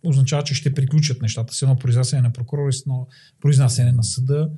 [0.05, 3.07] означава, че ще приключат нещата с едно произнасяне на прокурор и с едно
[3.41, 4.49] произнасяне на съда.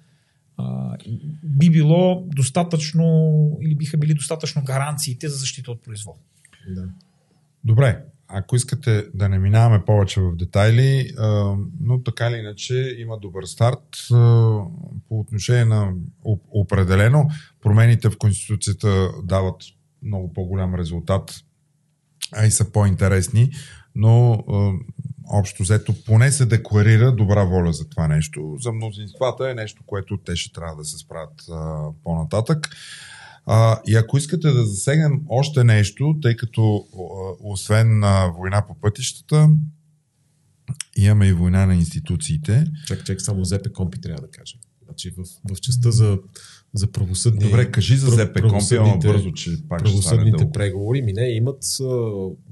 [1.43, 6.15] Би било достатъчно или биха били достатъчно гаранциите за защита от произвол.
[6.69, 6.89] Да.
[7.63, 11.11] Добре, ако искате да не минаваме повече в детайли,
[11.79, 13.97] но така или иначе има добър старт
[15.09, 15.93] по отношение на
[16.25, 17.29] оп- определено.
[17.61, 19.55] Промените в Конституцията дават
[20.01, 21.43] много по-голям резултат,
[22.31, 23.51] а и са по-интересни,
[23.95, 24.43] но
[25.29, 28.57] общо взето поне се декларира добра воля за това нещо.
[28.59, 32.69] За мнозинствата е нещо, което те ще трябва да се справят а, по-нататък.
[33.45, 36.99] А, и ако искате да засегнем още нещо, тъй като а,
[37.39, 39.49] освен а, война по пътищата,
[40.95, 42.65] имаме и война на институциите.
[42.87, 44.59] Чак, чак, само ЗП Компи трябва да кажем.
[44.85, 46.19] Значи в, в частта за,
[46.73, 47.39] за правосъдни...
[47.39, 50.51] Добре, кажи за ЗП Компи, ама бързо, че пак ще стане правосъдните дълго.
[50.51, 51.01] преговори.
[51.01, 51.63] Ми не, имат,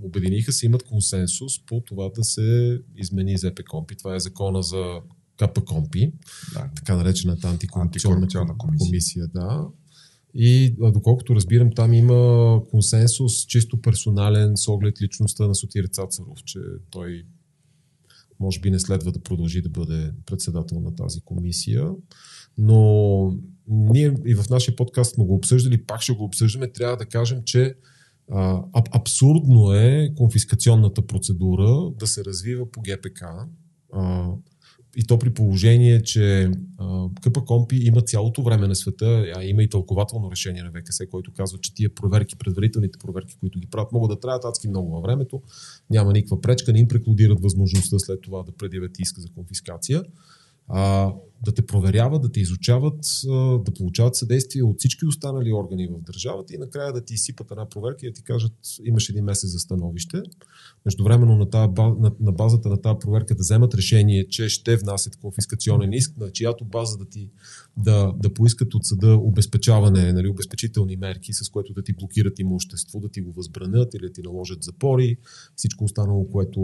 [0.04, 3.96] обединиха се, имат консенсус по това да се измени ЗП Компи.
[3.96, 5.00] Това е закона за
[5.38, 6.12] КП Компи,
[6.54, 6.70] Да.
[6.76, 8.88] така наречената антикорупционна, Антикорупционна комисия.
[8.88, 9.28] комисия.
[9.28, 9.68] Да.
[10.34, 16.60] И доколкото разбирам, там има консенсус чисто персонален с оглед личността на Сотир Цацаров, че
[16.90, 17.24] той
[18.42, 21.92] може би не следва да продължи да бъде председател на тази комисия.
[22.58, 23.38] Но
[23.68, 26.72] ние и в нашия подкаст сме го обсъждали, пак ще го обсъждаме.
[26.72, 27.76] Трябва да кажем, че
[28.32, 33.22] а, аб- абсурдно е конфискационната процедура да се развива по ГПК.
[33.94, 34.30] А,
[34.96, 39.64] и то при положение, че а, КП Компи има цялото време на света, а има
[39.64, 43.92] и тълкователно решение на ВКС, който казва, че тия проверки, предварителните проверки, които ги правят,
[43.92, 45.42] могат да траят адски много във времето.
[45.89, 50.04] Няма никаква пречка, не им преклудират възможността след това да предявят иск за конфискация.
[50.74, 51.14] А,
[51.46, 56.02] да те проверяват, да те изучават, а, да получават съдействие от всички останали органи в
[56.02, 58.54] държавата и накрая да ти изсипат една проверка и да ти кажат,
[58.84, 60.22] имаш един месец за становище.
[60.86, 65.16] Междувременно на, тази, на, на базата на тази проверка да вземат решение, че ще внасят
[65.16, 67.30] конфискационен иск, на чиято база да ти
[67.78, 73.00] да, да поискат от съда обезпечаване, нали, обезпечителни мерки, с което да ти блокират имущество,
[73.00, 75.18] да ти го възбранят или да ти наложат запори,
[75.56, 76.62] всичко останало, което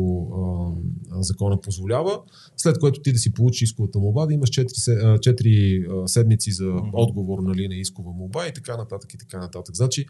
[1.12, 2.20] а, закона позволява,
[2.58, 5.86] след което ти да си получиш исковата твоята молба, да имаш 4, се- а, 4
[6.04, 9.76] а, седмици за отговор нали, на искова молба и така нататък и така нататък.
[9.76, 10.06] Значи,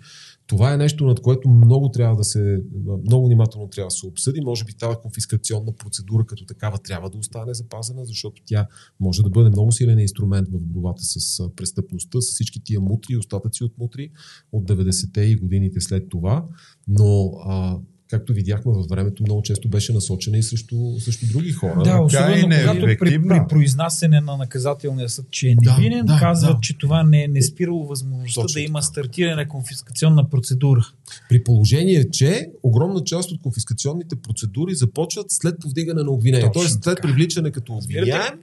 [0.48, 2.60] това е нещо, над което много трябва да се,
[3.06, 4.42] много внимателно трябва да се обсъди.
[4.42, 8.68] Може би тази конфискационна процедура като такава трябва да остане запазена, защото тя
[9.00, 13.64] може да бъде много силен инструмент в борбата с престъпността, с всички тия мутри, остатъци
[13.64, 14.10] от мутри
[14.52, 16.46] от 90-те и годините след това.
[16.88, 17.78] Но а,
[18.10, 21.84] както видяхме във времето, много често беше насочена и срещу, срещу други хора.
[21.84, 26.18] Да, особено е когато при, при произнасене на наказателния съд, че е Да, невинен, да,
[26.20, 26.62] казват, да.
[26.62, 28.86] че това не, не спирало възможността Точно да има така.
[28.86, 30.88] стартиране на конфискационна процедура.
[31.30, 36.48] При положение, че огромна част от конфискационните процедури започват след повдигане на обвинение.
[36.48, 37.08] Точно Тоест след така.
[37.08, 38.34] привличане като обвиняем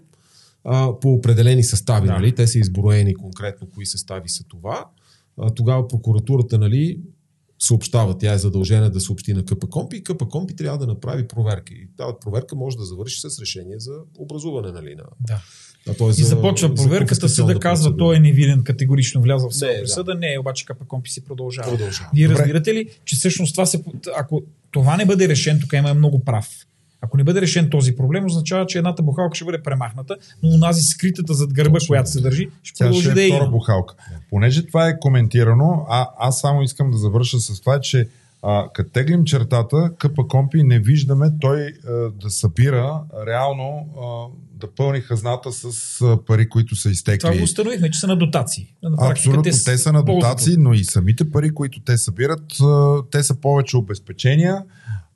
[1.01, 2.07] по определени състави.
[2.07, 2.13] Да.
[2.13, 2.35] Нали?
[2.35, 4.85] Те са изброени конкретно кои състави са това.
[5.39, 6.99] А, тогава прокуратурата нали,
[7.59, 11.75] съобщава, тя е задължена да съобщи на КПКОМПИ и КПКОМПИ трябва да направи проверка.
[11.75, 15.43] И тази проверка може да завърши с решение за образуване нали, на, Да.
[15.89, 16.09] а, т.е.
[16.09, 19.59] И за- започва за проверката, конфискационна съда казва, той е невинен, категорично влязъл в Не,
[19.59, 19.81] съда да.
[19.81, 21.71] присъда, не, обаче КПКОМПИ си продължава.
[21.71, 22.11] Продължава.
[22.15, 22.39] Вие Добре.
[22.41, 23.85] разбирате ли, че всъщност това се,
[24.17, 26.49] ако това не бъде решен, тук има много прав.
[27.15, 30.83] Ако не бъде решен този проблем, означава, че едната бухалка ще бъде премахната, но унази
[30.83, 33.51] скритата зад гърба, Точно, която се държи, ще Тя продължи ще да е я втора
[33.51, 33.95] бухалка.
[34.31, 38.09] Понеже това е коментирано, а, аз само искам да завърша с това, че
[38.43, 41.91] а, като теглим чертата, КП Компи не виждаме той а,
[42.23, 47.19] да събира реално а, да пълни хазната с а, пари, които са изтекли.
[47.19, 48.75] Това го установихме, че са на дотации.
[48.83, 53.03] На Абсолютно, те, са на ползват дотации, но и самите пари, които те събират, а,
[53.11, 54.63] те са повече обезпечения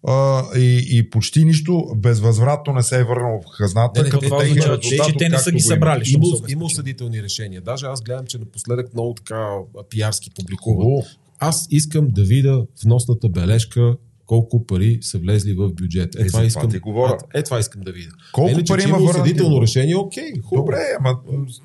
[0.07, 4.01] а, и, и почти нищо безвъзвратно не се е върнало в хазната.
[4.01, 5.65] Не, не, като това техния означава, че- че те не са ги имат.
[5.65, 6.03] събрали.
[6.15, 7.61] Има, има осъдителни решения.
[7.61, 9.49] Даже аз гледам, че напоследък много така
[9.91, 11.05] пиарски публикуват.
[11.39, 13.97] Аз искам да видя вносната бележка
[14.29, 16.19] колко пари са влезли в бюджета.
[16.19, 17.19] Е, Е, това искам, ти говоря.
[17.35, 18.11] Е, това искам да видя.
[18.33, 20.65] Колко Иначе, пари че има осъдително решение, окей, хубаво.
[20.65, 21.19] Добре, ама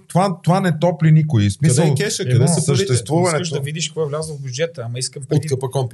[0.07, 1.49] това, това не топли никой.
[1.49, 2.23] Смисъл, Къде е кеша?
[2.23, 3.41] Къде едно са съществуването.
[3.41, 5.49] Искаш да видиш какво е влязло в бюджета, ама искам преди,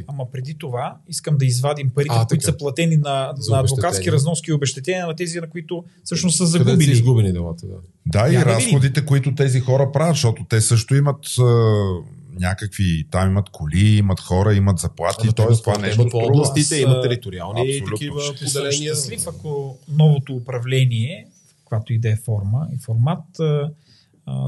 [0.07, 2.51] ама преди това искам да извадим парите, А, които така.
[2.51, 6.57] са платени на, на адвокатски разноски и обещетения на тези, на които всъщност са Къде
[6.57, 6.91] са загубили.
[6.91, 7.65] изгубени делата?
[7.67, 7.75] Да.
[8.05, 11.17] Да, и разходите, които тези хора правят, защото те също имат
[12.39, 15.33] някакви, там имат коли, имат хора, имат заплати, те
[15.63, 17.97] това нещо имат по областите, имат териториални абсолютно.
[17.97, 18.95] такива Ще поделения.
[18.95, 23.25] щастлив, ако новото управление, в каквато и да е форма и формат,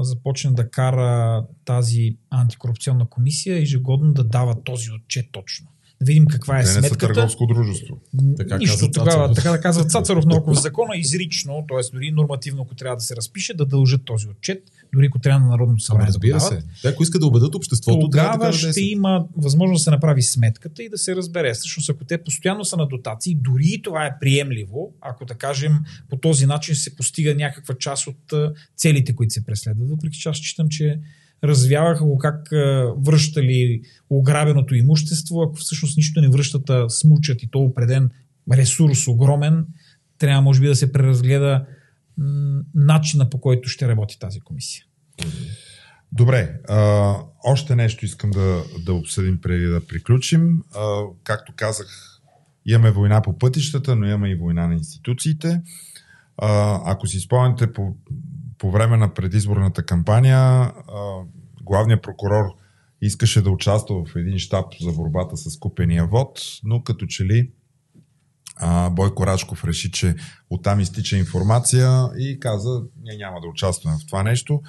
[0.00, 5.66] започне да кара тази антикорупционна комисия ежегодно да дава този отчет точно.
[6.02, 7.14] Да видим каква е Те не са сметката.
[7.14, 8.00] търговско дружество.
[8.36, 11.92] Така Нищо тогава, така да казва Цацаров, но ако в закона изрично, т.е.
[11.92, 14.62] дори нормативно, ако трябва да се разпише, да дължат този отчет,
[14.94, 16.62] дори ако трябва на Народното събрание разбира се.
[16.82, 20.82] Те, ако искат да убедат обществото, тогава да ще има възможност да се направи сметката
[20.82, 21.52] и да се разбере.
[21.54, 25.72] Всъщност, ако те постоянно са на дотации, дори и това е приемливо, ако да кажем
[26.10, 28.32] по този начин се постига някаква част от
[28.76, 29.90] целите, които се преследват.
[29.90, 31.00] Въпреки че аз считам, че
[31.44, 32.48] развяваха го как
[32.96, 38.10] връщали ограбеното имущество, ако всъщност нищо не връщат, а смучат и то определен
[38.52, 39.66] ресурс огромен,
[40.18, 41.64] трябва може би да се преразгледа
[42.18, 44.84] м, начина по който ще работи тази комисия.
[46.12, 47.14] Добре, а,
[47.44, 50.62] още нещо искам да, да обсъдим преди да приключим.
[50.74, 52.20] А, както казах,
[52.66, 55.62] имаме война по пътищата, но имаме и война на институциите.
[56.36, 57.96] А, ако си спомняте, по,
[58.62, 60.72] по време на предизборната кампания,
[61.62, 62.44] главният прокурор
[63.00, 67.50] искаше да участва в един щаб за борбата с купения вод, но като че ли
[68.90, 70.14] Бойко Рачков реши, че
[70.50, 74.62] оттам изтича информация и каза, ние няма да участваме в това нещо.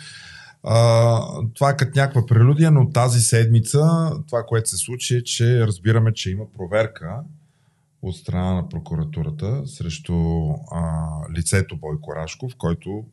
[1.53, 6.13] Това е като някаква прелюдия, но тази седмица това, което се случи е, че разбираме,
[6.13, 7.19] че има проверка
[8.01, 10.13] от страна на прокуратурата срещу
[10.71, 13.05] а, лицето Бойко Рашков, който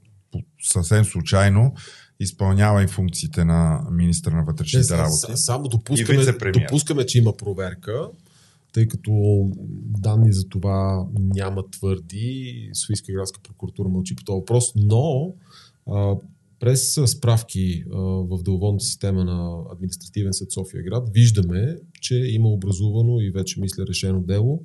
[0.63, 1.75] съвсем случайно
[2.21, 5.17] изпълнява и функциите на министра на Не, вътрешните са- работи.
[5.17, 6.25] са- Само допускаме,
[6.55, 8.09] допускаме, че има проверка,
[8.73, 9.13] тъй като
[9.99, 12.71] данни за това няма твърди.
[12.75, 15.35] Софийска градска прокуратура мълчи по този въпрос, но
[15.91, 16.15] а,
[16.61, 23.21] през справки а, в деловодната система на административен съд София град виждаме, че има образувано
[23.21, 24.63] и вече мисля решено дело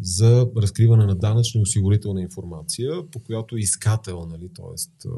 [0.00, 5.08] за разкриване на данъчна и осигурителна информация, по която искател, нали, т.е.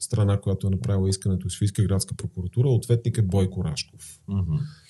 [0.00, 4.20] страна, която е направила искането и Софийска градска прокуратура, ответник е Бойко Рашков.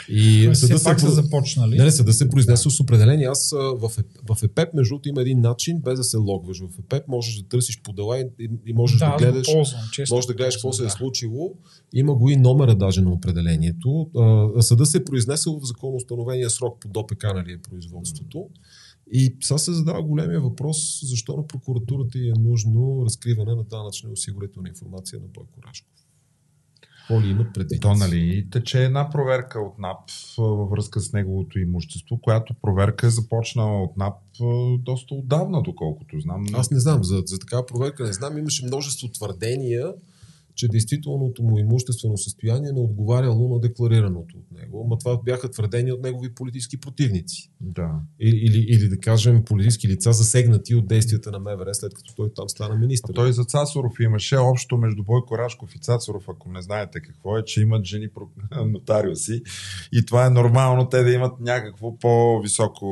[0.08, 1.78] И Тоест, съда се, са започнали.
[1.78, 3.26] не, не, съда се произнесе с определение.
[3.26, 6.60] Аз а, в, Еп- в ЕПЕП, между другото, има един начин, без да се логваш
[6.60, 9.80] в ЕПЕП, можеш да търсиш по дела и, и, и можеш да, да, гледаш ползвам,
[9.92, 10.96] често може да гледаш какво се ползвам, е да.
[10.96, 11.54] случило.
[11.94, 14.10] Има го и номера даже на определението.
[14.16, 18.48] А, Съда се е произнесъл в законоустановения срок по ДОПК, нали е производството.
[19.12, 24.12] И сега се задава големия въпрос, защо на прокуратурата е нужно разкриване на данъчна и
[24.12, 25.92] осигурителна информация на Бойко Рашков.
[26.80, 27.82] Какво ли имат предвид?
[27.82, 33.10] То, нали, тече една проверка от НАП във връзка с неговото имущество, която проверка е
[33.10, 34.14] започнала от НАП
[34.78, 36.46] доста отдавна, доколкото знам.
[36.52, 38.38] Аз не знам, за, за такава проверка не знам.
[38.38, 39.94] Имаше множество твърдения,
[40.58, 44.86] че действителното му имуществено състояние не отговаряло на декларираното от него.
[44.88, 47.50] Ма това бяха твърдения от негови политически противници.
[47.60, 47.90] Да.
[48.20, 52.34] Или, или, или да кажем политически лица засегнати от действията на МВР, след като той
[52.34, 53.10] там стана министър.
[53.10, 57.38] А той за Цацаров имаше общо между Бойко Рашков и Цацаров, ако не знаете какво
[57.38, 58.08] е, че имат жени
[58.66, 59.42] нотариуси
[59.92, 62.86] и това е нормално те да имат някакво по-високо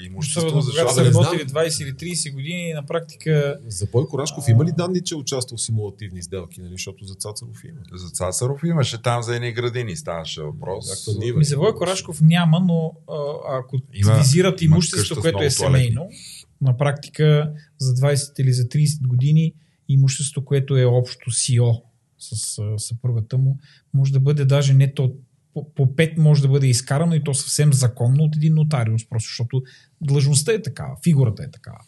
[0.00, 4.48] е, имущество, Особено защото са работили 20 или 30 години, на практика За Бойко Рашков
[4.48, 6.78] има ли данни, че е участвал в симулативни сделки, нали?
[6.86, 7.80] Защото за Цацаров има?
[7.92, 11.08] за Цацаров имаше там за едни градини ставаше въпрос.
[11.36, 16.08] Ми за Бойко Рашков няма, но а, ако Има- визират имущество, което е семейно,
[16.60, 19.52] на практика за 20 или за 30 години
[19.88, 21.72] имущество, което е общо СИО
[22.18, 23.58] с съпругата му,
[23.94, 25.12] може да бъде даже не то
[25.54, 29.28] по, по 5 може да бъде изкарано и то съвсем законно от един нотариус, просто
[29.28, 29.62] защото
[30.00, 31.78] длъжността е такава, фигурата е такава.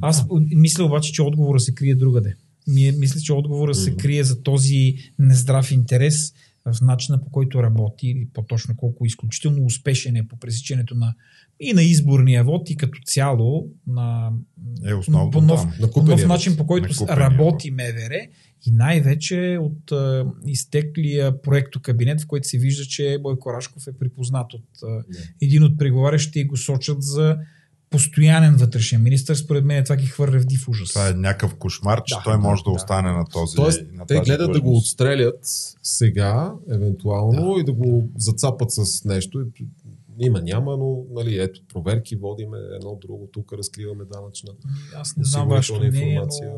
[0.00, 0.24] Аз
[0.54, 2.34] мисля обаче, че отговора се крие другаде.
[2.66, 6.32] Ми- Мисля, че отговора се крие за този нездрав интерес
[6.64, 11.14] в начина по който работи, или по-точно колко изключително успешен е по пресичането на
[11.60, 14.30] и на изборния вод и като цяло на,
[14.86, 15.72] Е, основно по нов, там.
[15.80, 18.20] На по нов начин, по който работи МВР
[18.66, 23.92] и най-вече от а, изтеклия проекто кабинет, в който се вижда, че Бойко Рашков е
[23.92, 25.04] припознат от а,
[25.42, 27.38] един от преговарящите и го сочат за
[27.92, 29.36] постоянен вътрешен министр.
[29.36, 30.88] Според мен това ги хвърля в див ужас.
[30.88, 32.74] Това е някакъв кошмар, че Да, той може да, да.
[32.74, 35.40] остане на този Тоест, на те гледат да го отстрелят
[35.82, 37.60] сега, евентуално, да.
[37.60, 39.46] и да го зацапат с нещо.
[40.18, 44.52] Има, няма, но нали, ето, проверки водиме едно друго, тук разкриваме данъчна
[44.96, 46.50] Аз не знам вашето мнение, информация.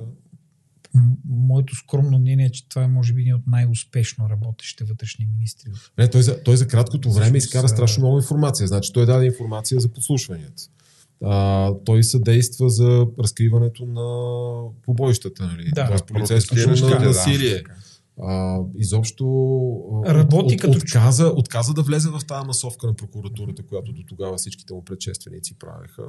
[0.95, 5.26] но моето скромно мнение е, че това е може би един от най-успешно работещите вътрешни
[5.26, 5.70] министри.
[5.99, 8.66] Не, той, за, той за краткото време Всъщност, изкара а- страшно много информация.
[8.66, 10.62] Значи той даде информация за подслушванията.
[11.23, 14.05] А, той съдейства за разкриването на
[14.83, 15.71] побоищата, нали?
[15.75, 15.87] Да.
[15.87, 17.07] Тоест полицейското Протестиращите, на да.
[17.07, 17.62] насилие.
[18.21, 19.25] А, изобщо
[20.07, 24.37] Работи от, като- отказа, отказа да влезе в тази масовка на прокуратурата, която до тогава
[24.37, 26.03] всичките му предшественици правеха.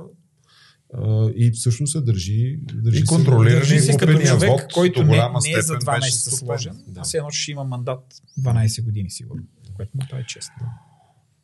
[0.93, 5.03] А, и всъщност се държи, държи И се- контролира Държи се като човек, вод който
[5.03, 5.17] не, не
[5.51, 6.47] е за степен 2 беше месеца стопен.
[6.47, 6.93] сложен, Да.
[6.93, 7.01] да.
[7.01, 7.99] все едно ще има мандат
[8.39, 9.43] 12 години сигурно,
[9.75, 10.51] което му прави чест.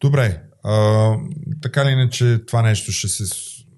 [0.01, 1.15] Добре, а,
[1.61, 3.23] така ли иначе това нещо ще се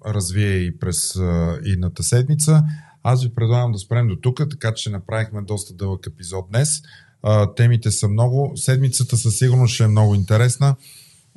[0.06, 2.62] развие и през а, идната седмица.
[3.02, 6.82] Аз ви предлагам да спрем до тук, така че направихме доста дълъг епизод днес.
[7.22, 8.52] А, темите са много.
[8.56, 10.76] Седмицата със сигурност ще е много интересна.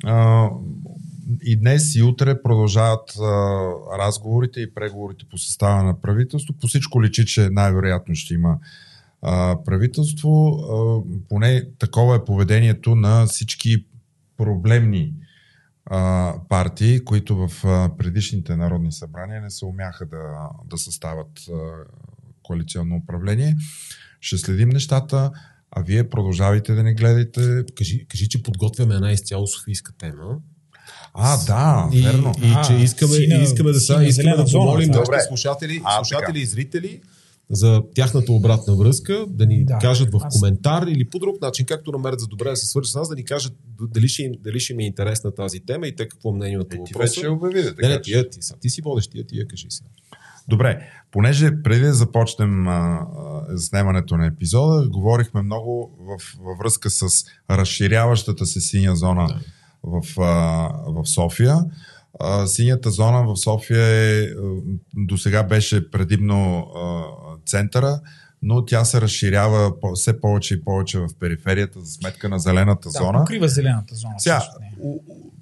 [0.04, 0.48] А,
[1.42, 3.24] и днес и утре продължават а,
[3.98, 6.54] разговорите и преговорите по състава на правителство.
[6.60, 8.58] По всичко личи, че най-вероятно ще има
[9.22, 10.48] а, правителство.
[10.48, 10.76] А,
[11.28, 13.84] поне такова е поведението на всички
[14.38, 15.14] проблемни
[15.86, 20.18] а, партии, които в а, предишните народни събрания не се умяха да,
[20.64, 21.52] да съставят а,
[22.42, 23.56] коалиционно управление.
[24.20, 25.30] Ще следим нещата,
[25.70, 27.64] а вие продължавайте да не гледайте.
[27.74, 30.38] Кажи, кажи, че подготвяме една изцяло софийска тема.
[31.14, 32.34] А, да, и, верно.
[32.42, 35.20] И, А, че искаме, сина- искаме да, сина искаме да помолим нашите Добре.
[35.20, 37.00] слушатели, А, слушатели и зрители
[37.50, 41.66] за тяхната обратна връзка, да ни да, кажат в Аз- коментар или по друг начин,
[41.66, 44.32] както намерят за добре да се свържат с нас, да ни кажат дали ще, им,
[44.40, 46.92] дали ще ми е интересна тази тема и те какво мнение имат Е, по ти
[46.94, 47.10] въпроса.
[47.10, 49.46] вече я обяви, да, Не, така не, тия, ти, са, ти си водещ, тия, тия
[49.46, 49.88] кажи сега.
[50.48, 50.80] Добре,
[51.10, 57.02] понеже преди да започнем а, а, снимането на епизода, говорихме много в, във връзка с
[57.50, 59.40] разширяващата се синя зона Да.
[59.84, 60.24] в, а,
[60.86, 61.56] в София.
[62.20, 64.26] А, синята зона в София е,
[64.96, 67.02] до сега беше предимно а,
[67.46, 68.00] центъра,
[68.42, 72.98] но тя се разширява все повече и повече в периферията за сметка на зелената Да,
[72.98, 73.18] зона.
[73.18, 74.14] покрива зелената зона.
[74.18, 74.42] Сега,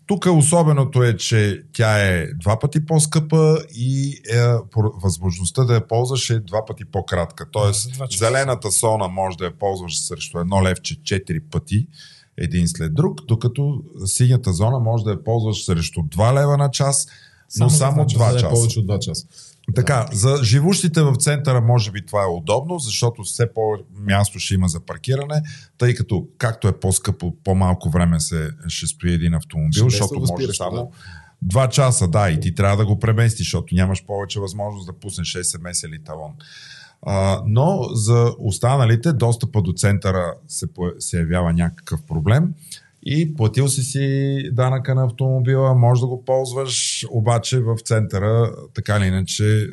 [0.06, 4.38] тук особеното е, че тя е два пъти по-скъпа и е,
[5.02, 7.50] възможността да я ползваш е два пъти по-кратка.
[7.50, 11.86] Тоест, зелената зона може да я ползваш срещу едно левче четири пъти,
[12.38, 17.06] един след друг, докато синята зона може да я ползваш срещу 2 лева на час,
[17.58, 18.54] но Само само два 2 За не часа.
[18.54, 19.26] повече от 2 часа.
[19.74, 24.68] Така, за живущите в центъра може би това е удобно, защото все по-място ще има
[24.68, 25.42] за паркиране,
[25.78, 30.52] тъй като както е по-скъпо, по-малко време се, ще стои един автомобил, Ще защото може
[30.52, 30.90] само
[31.42, 35.34] два часа, да, и ти трябва да го преместиш, защото нямаш повече възможност да пуснеш
[35.34, 36.32] SMS или талон.
[37.46, 40.66] Но за останалите достъпа до центъра се,
[40.98, 42.54] се явява някакъв проблем.
[43.02, 48.96] И платил си си данъка на автомобила, може да го ползваш, обаче в центъра, така
[48.96, 49.66] или иначе,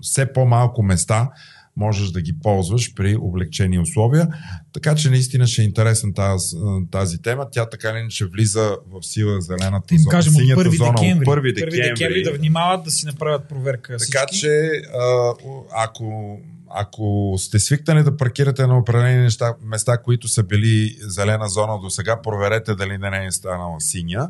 [0.00, 1.30] все по-малко места
[1.78, 4.28] можеш да ги ползваш при облегчени условия.
[4.72, 6.56] Така че наистина ще е интересна тази,
[6.90, 7.46] тази тема.
[7.52, 10.92] Тя така ли иначе влиза в сила зелената им зона, кажем от синята 1 зона
[10.92, 11.82] декември, от 1 декември.
[11.82, 13.96] декември да внимават да си направят проверка.
[13.98, 14.40] Така всички.
[14.40, 15.32] че, а,
[15.72, 16.38] ако,
[16.70, 21.90] ако сте свикнали да паркирате на определени неща, места, които са били зелена зона до
[21.90, 24.28] сега, проверете дали не е станала синя.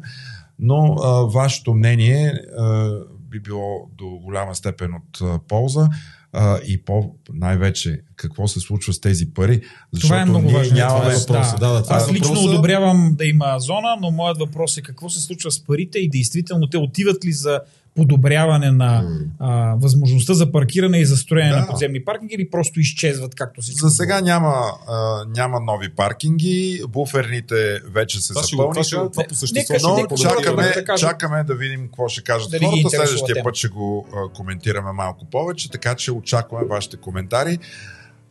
[0.58, 2.90] Но а, вашето мнение а,
[3.30, 5.88] би било до голяма степен от а, полза
[6.32, 9.60] а, и по, най-вече какво се случва с тези пари.
[9.92, 10.74] Защото Това е много ние важно.
[10.74, 11.00] Нямаме...
[11.00, 11.60] Това е въпросът.
[11.60, 12.48] Да, да, това Аз е лично въпросът.
[12.48, 16.66] одобрявам да има зона, но моят въпрос е какво се случва с парите и действително
[16.66, 17.60] те отиват ли за
[17.96, 19.08] подобряване на
[19.38, 21.56] а, възможността за паркиране и за строене Да.
[21.56, 23.80] на подземни паркинги или просто изчезват както всичко.
[23.80, 24.54] За сега няма,
[24.88, 24.96] а,
[25.28, 27.54] няма нови паркинги, буферните
[27.86, 29.10] вече се запълниха.
[29.10, 31.06] това по същество Нека- Но нека чакаме, да кажа.
[31.06, 32.90] чакаме да видим какво ще кажат Дали хората.
[32.90, 33.44] Следващия темата.
[33.44, 37.58] път ще го а, коментираме малко повече, така че очакваме вашите коментари.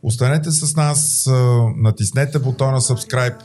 [0.03, 1.29] Останете с нас,
[1.77, 3.37] натиснете бутона subscribe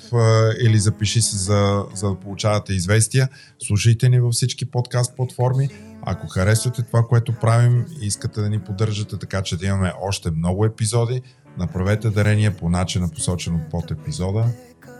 [0.60, 3.28] или запиши се за, за да получавате известия.
[3.66, 5.68] Слушайте ни във всички подкаст платформи.
[6.02, 10.30] Ако харесвате това, което правим и искате да ни поддържате така, че да имаме още
[10.30, 11.22] много епизоди,
[11.58, 14.44] направете дарение по начина посочен от под епизода.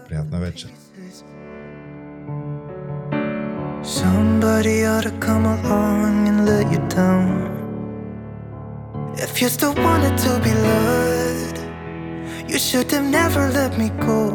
[0.09, 0.68] Приятна вечер!
[3.84, 7.61] Somebody ought to come along and let you down.
[9.16, 11.58] If you still wanted to be loved,
[12.50, 14.30] you should have never let me go.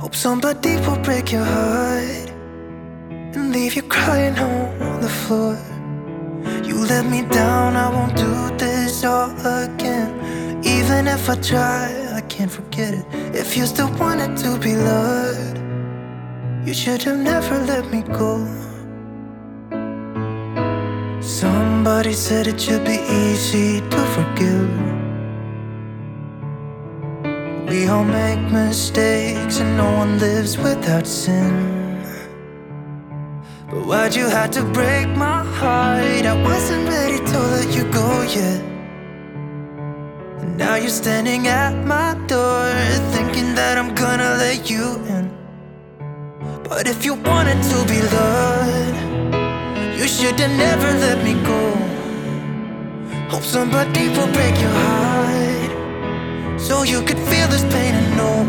[0.00, 2.30] Hope somebody will break your heart
[3.34, 5.56] and leave you crying on the floor.
[6.64, 9.30] You let me down, I won't do this all
[9.64, 10.10] again.
[10.64, 13.06] Even if I try, I can't forget it.
[13.34, 15.56] If you still wanted to be loved.
[16.66, 18.44] You should have never let me go.
[21.86, 24.70] Somebody said it should be easy to forgive.
[27.68, 32.02] We all make mistakes and no one lives without sin.
[33.70, 36.26] But why'd you have to break my heart?
[36.26, 38.60] I wasn't ready to let you go yet.
[40.40, 42.66] And now you're standing at my door,
[43.14, 45.30] thinking that I'm gonna let you in.
[46.68, 48.96] But if you wanted to be loved,
[50.00, 51.55] you should have never let me go.
[53.28, 55.70] Hope somebody will break your heart
[56.60, 58.44] so you could feel this pain and know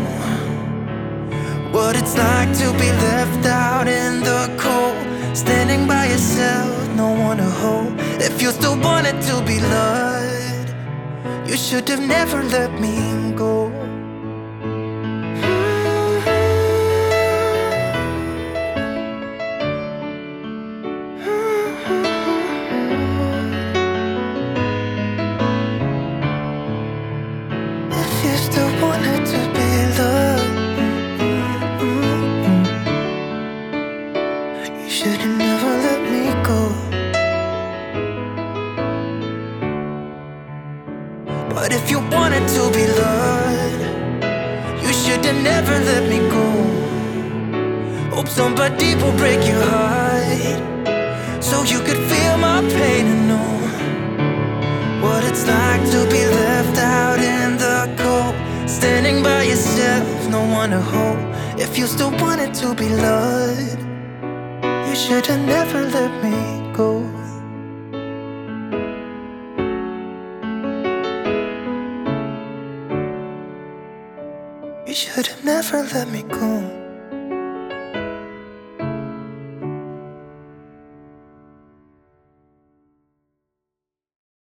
[1.72, 4.96] what it's like to be left out in the cold.
[5.36, 7.92] Standing by yourself, no one to hold.
[8.20, 10.74] If you still wanted to be loved,
[11.50, 13.67] you should have never let me go.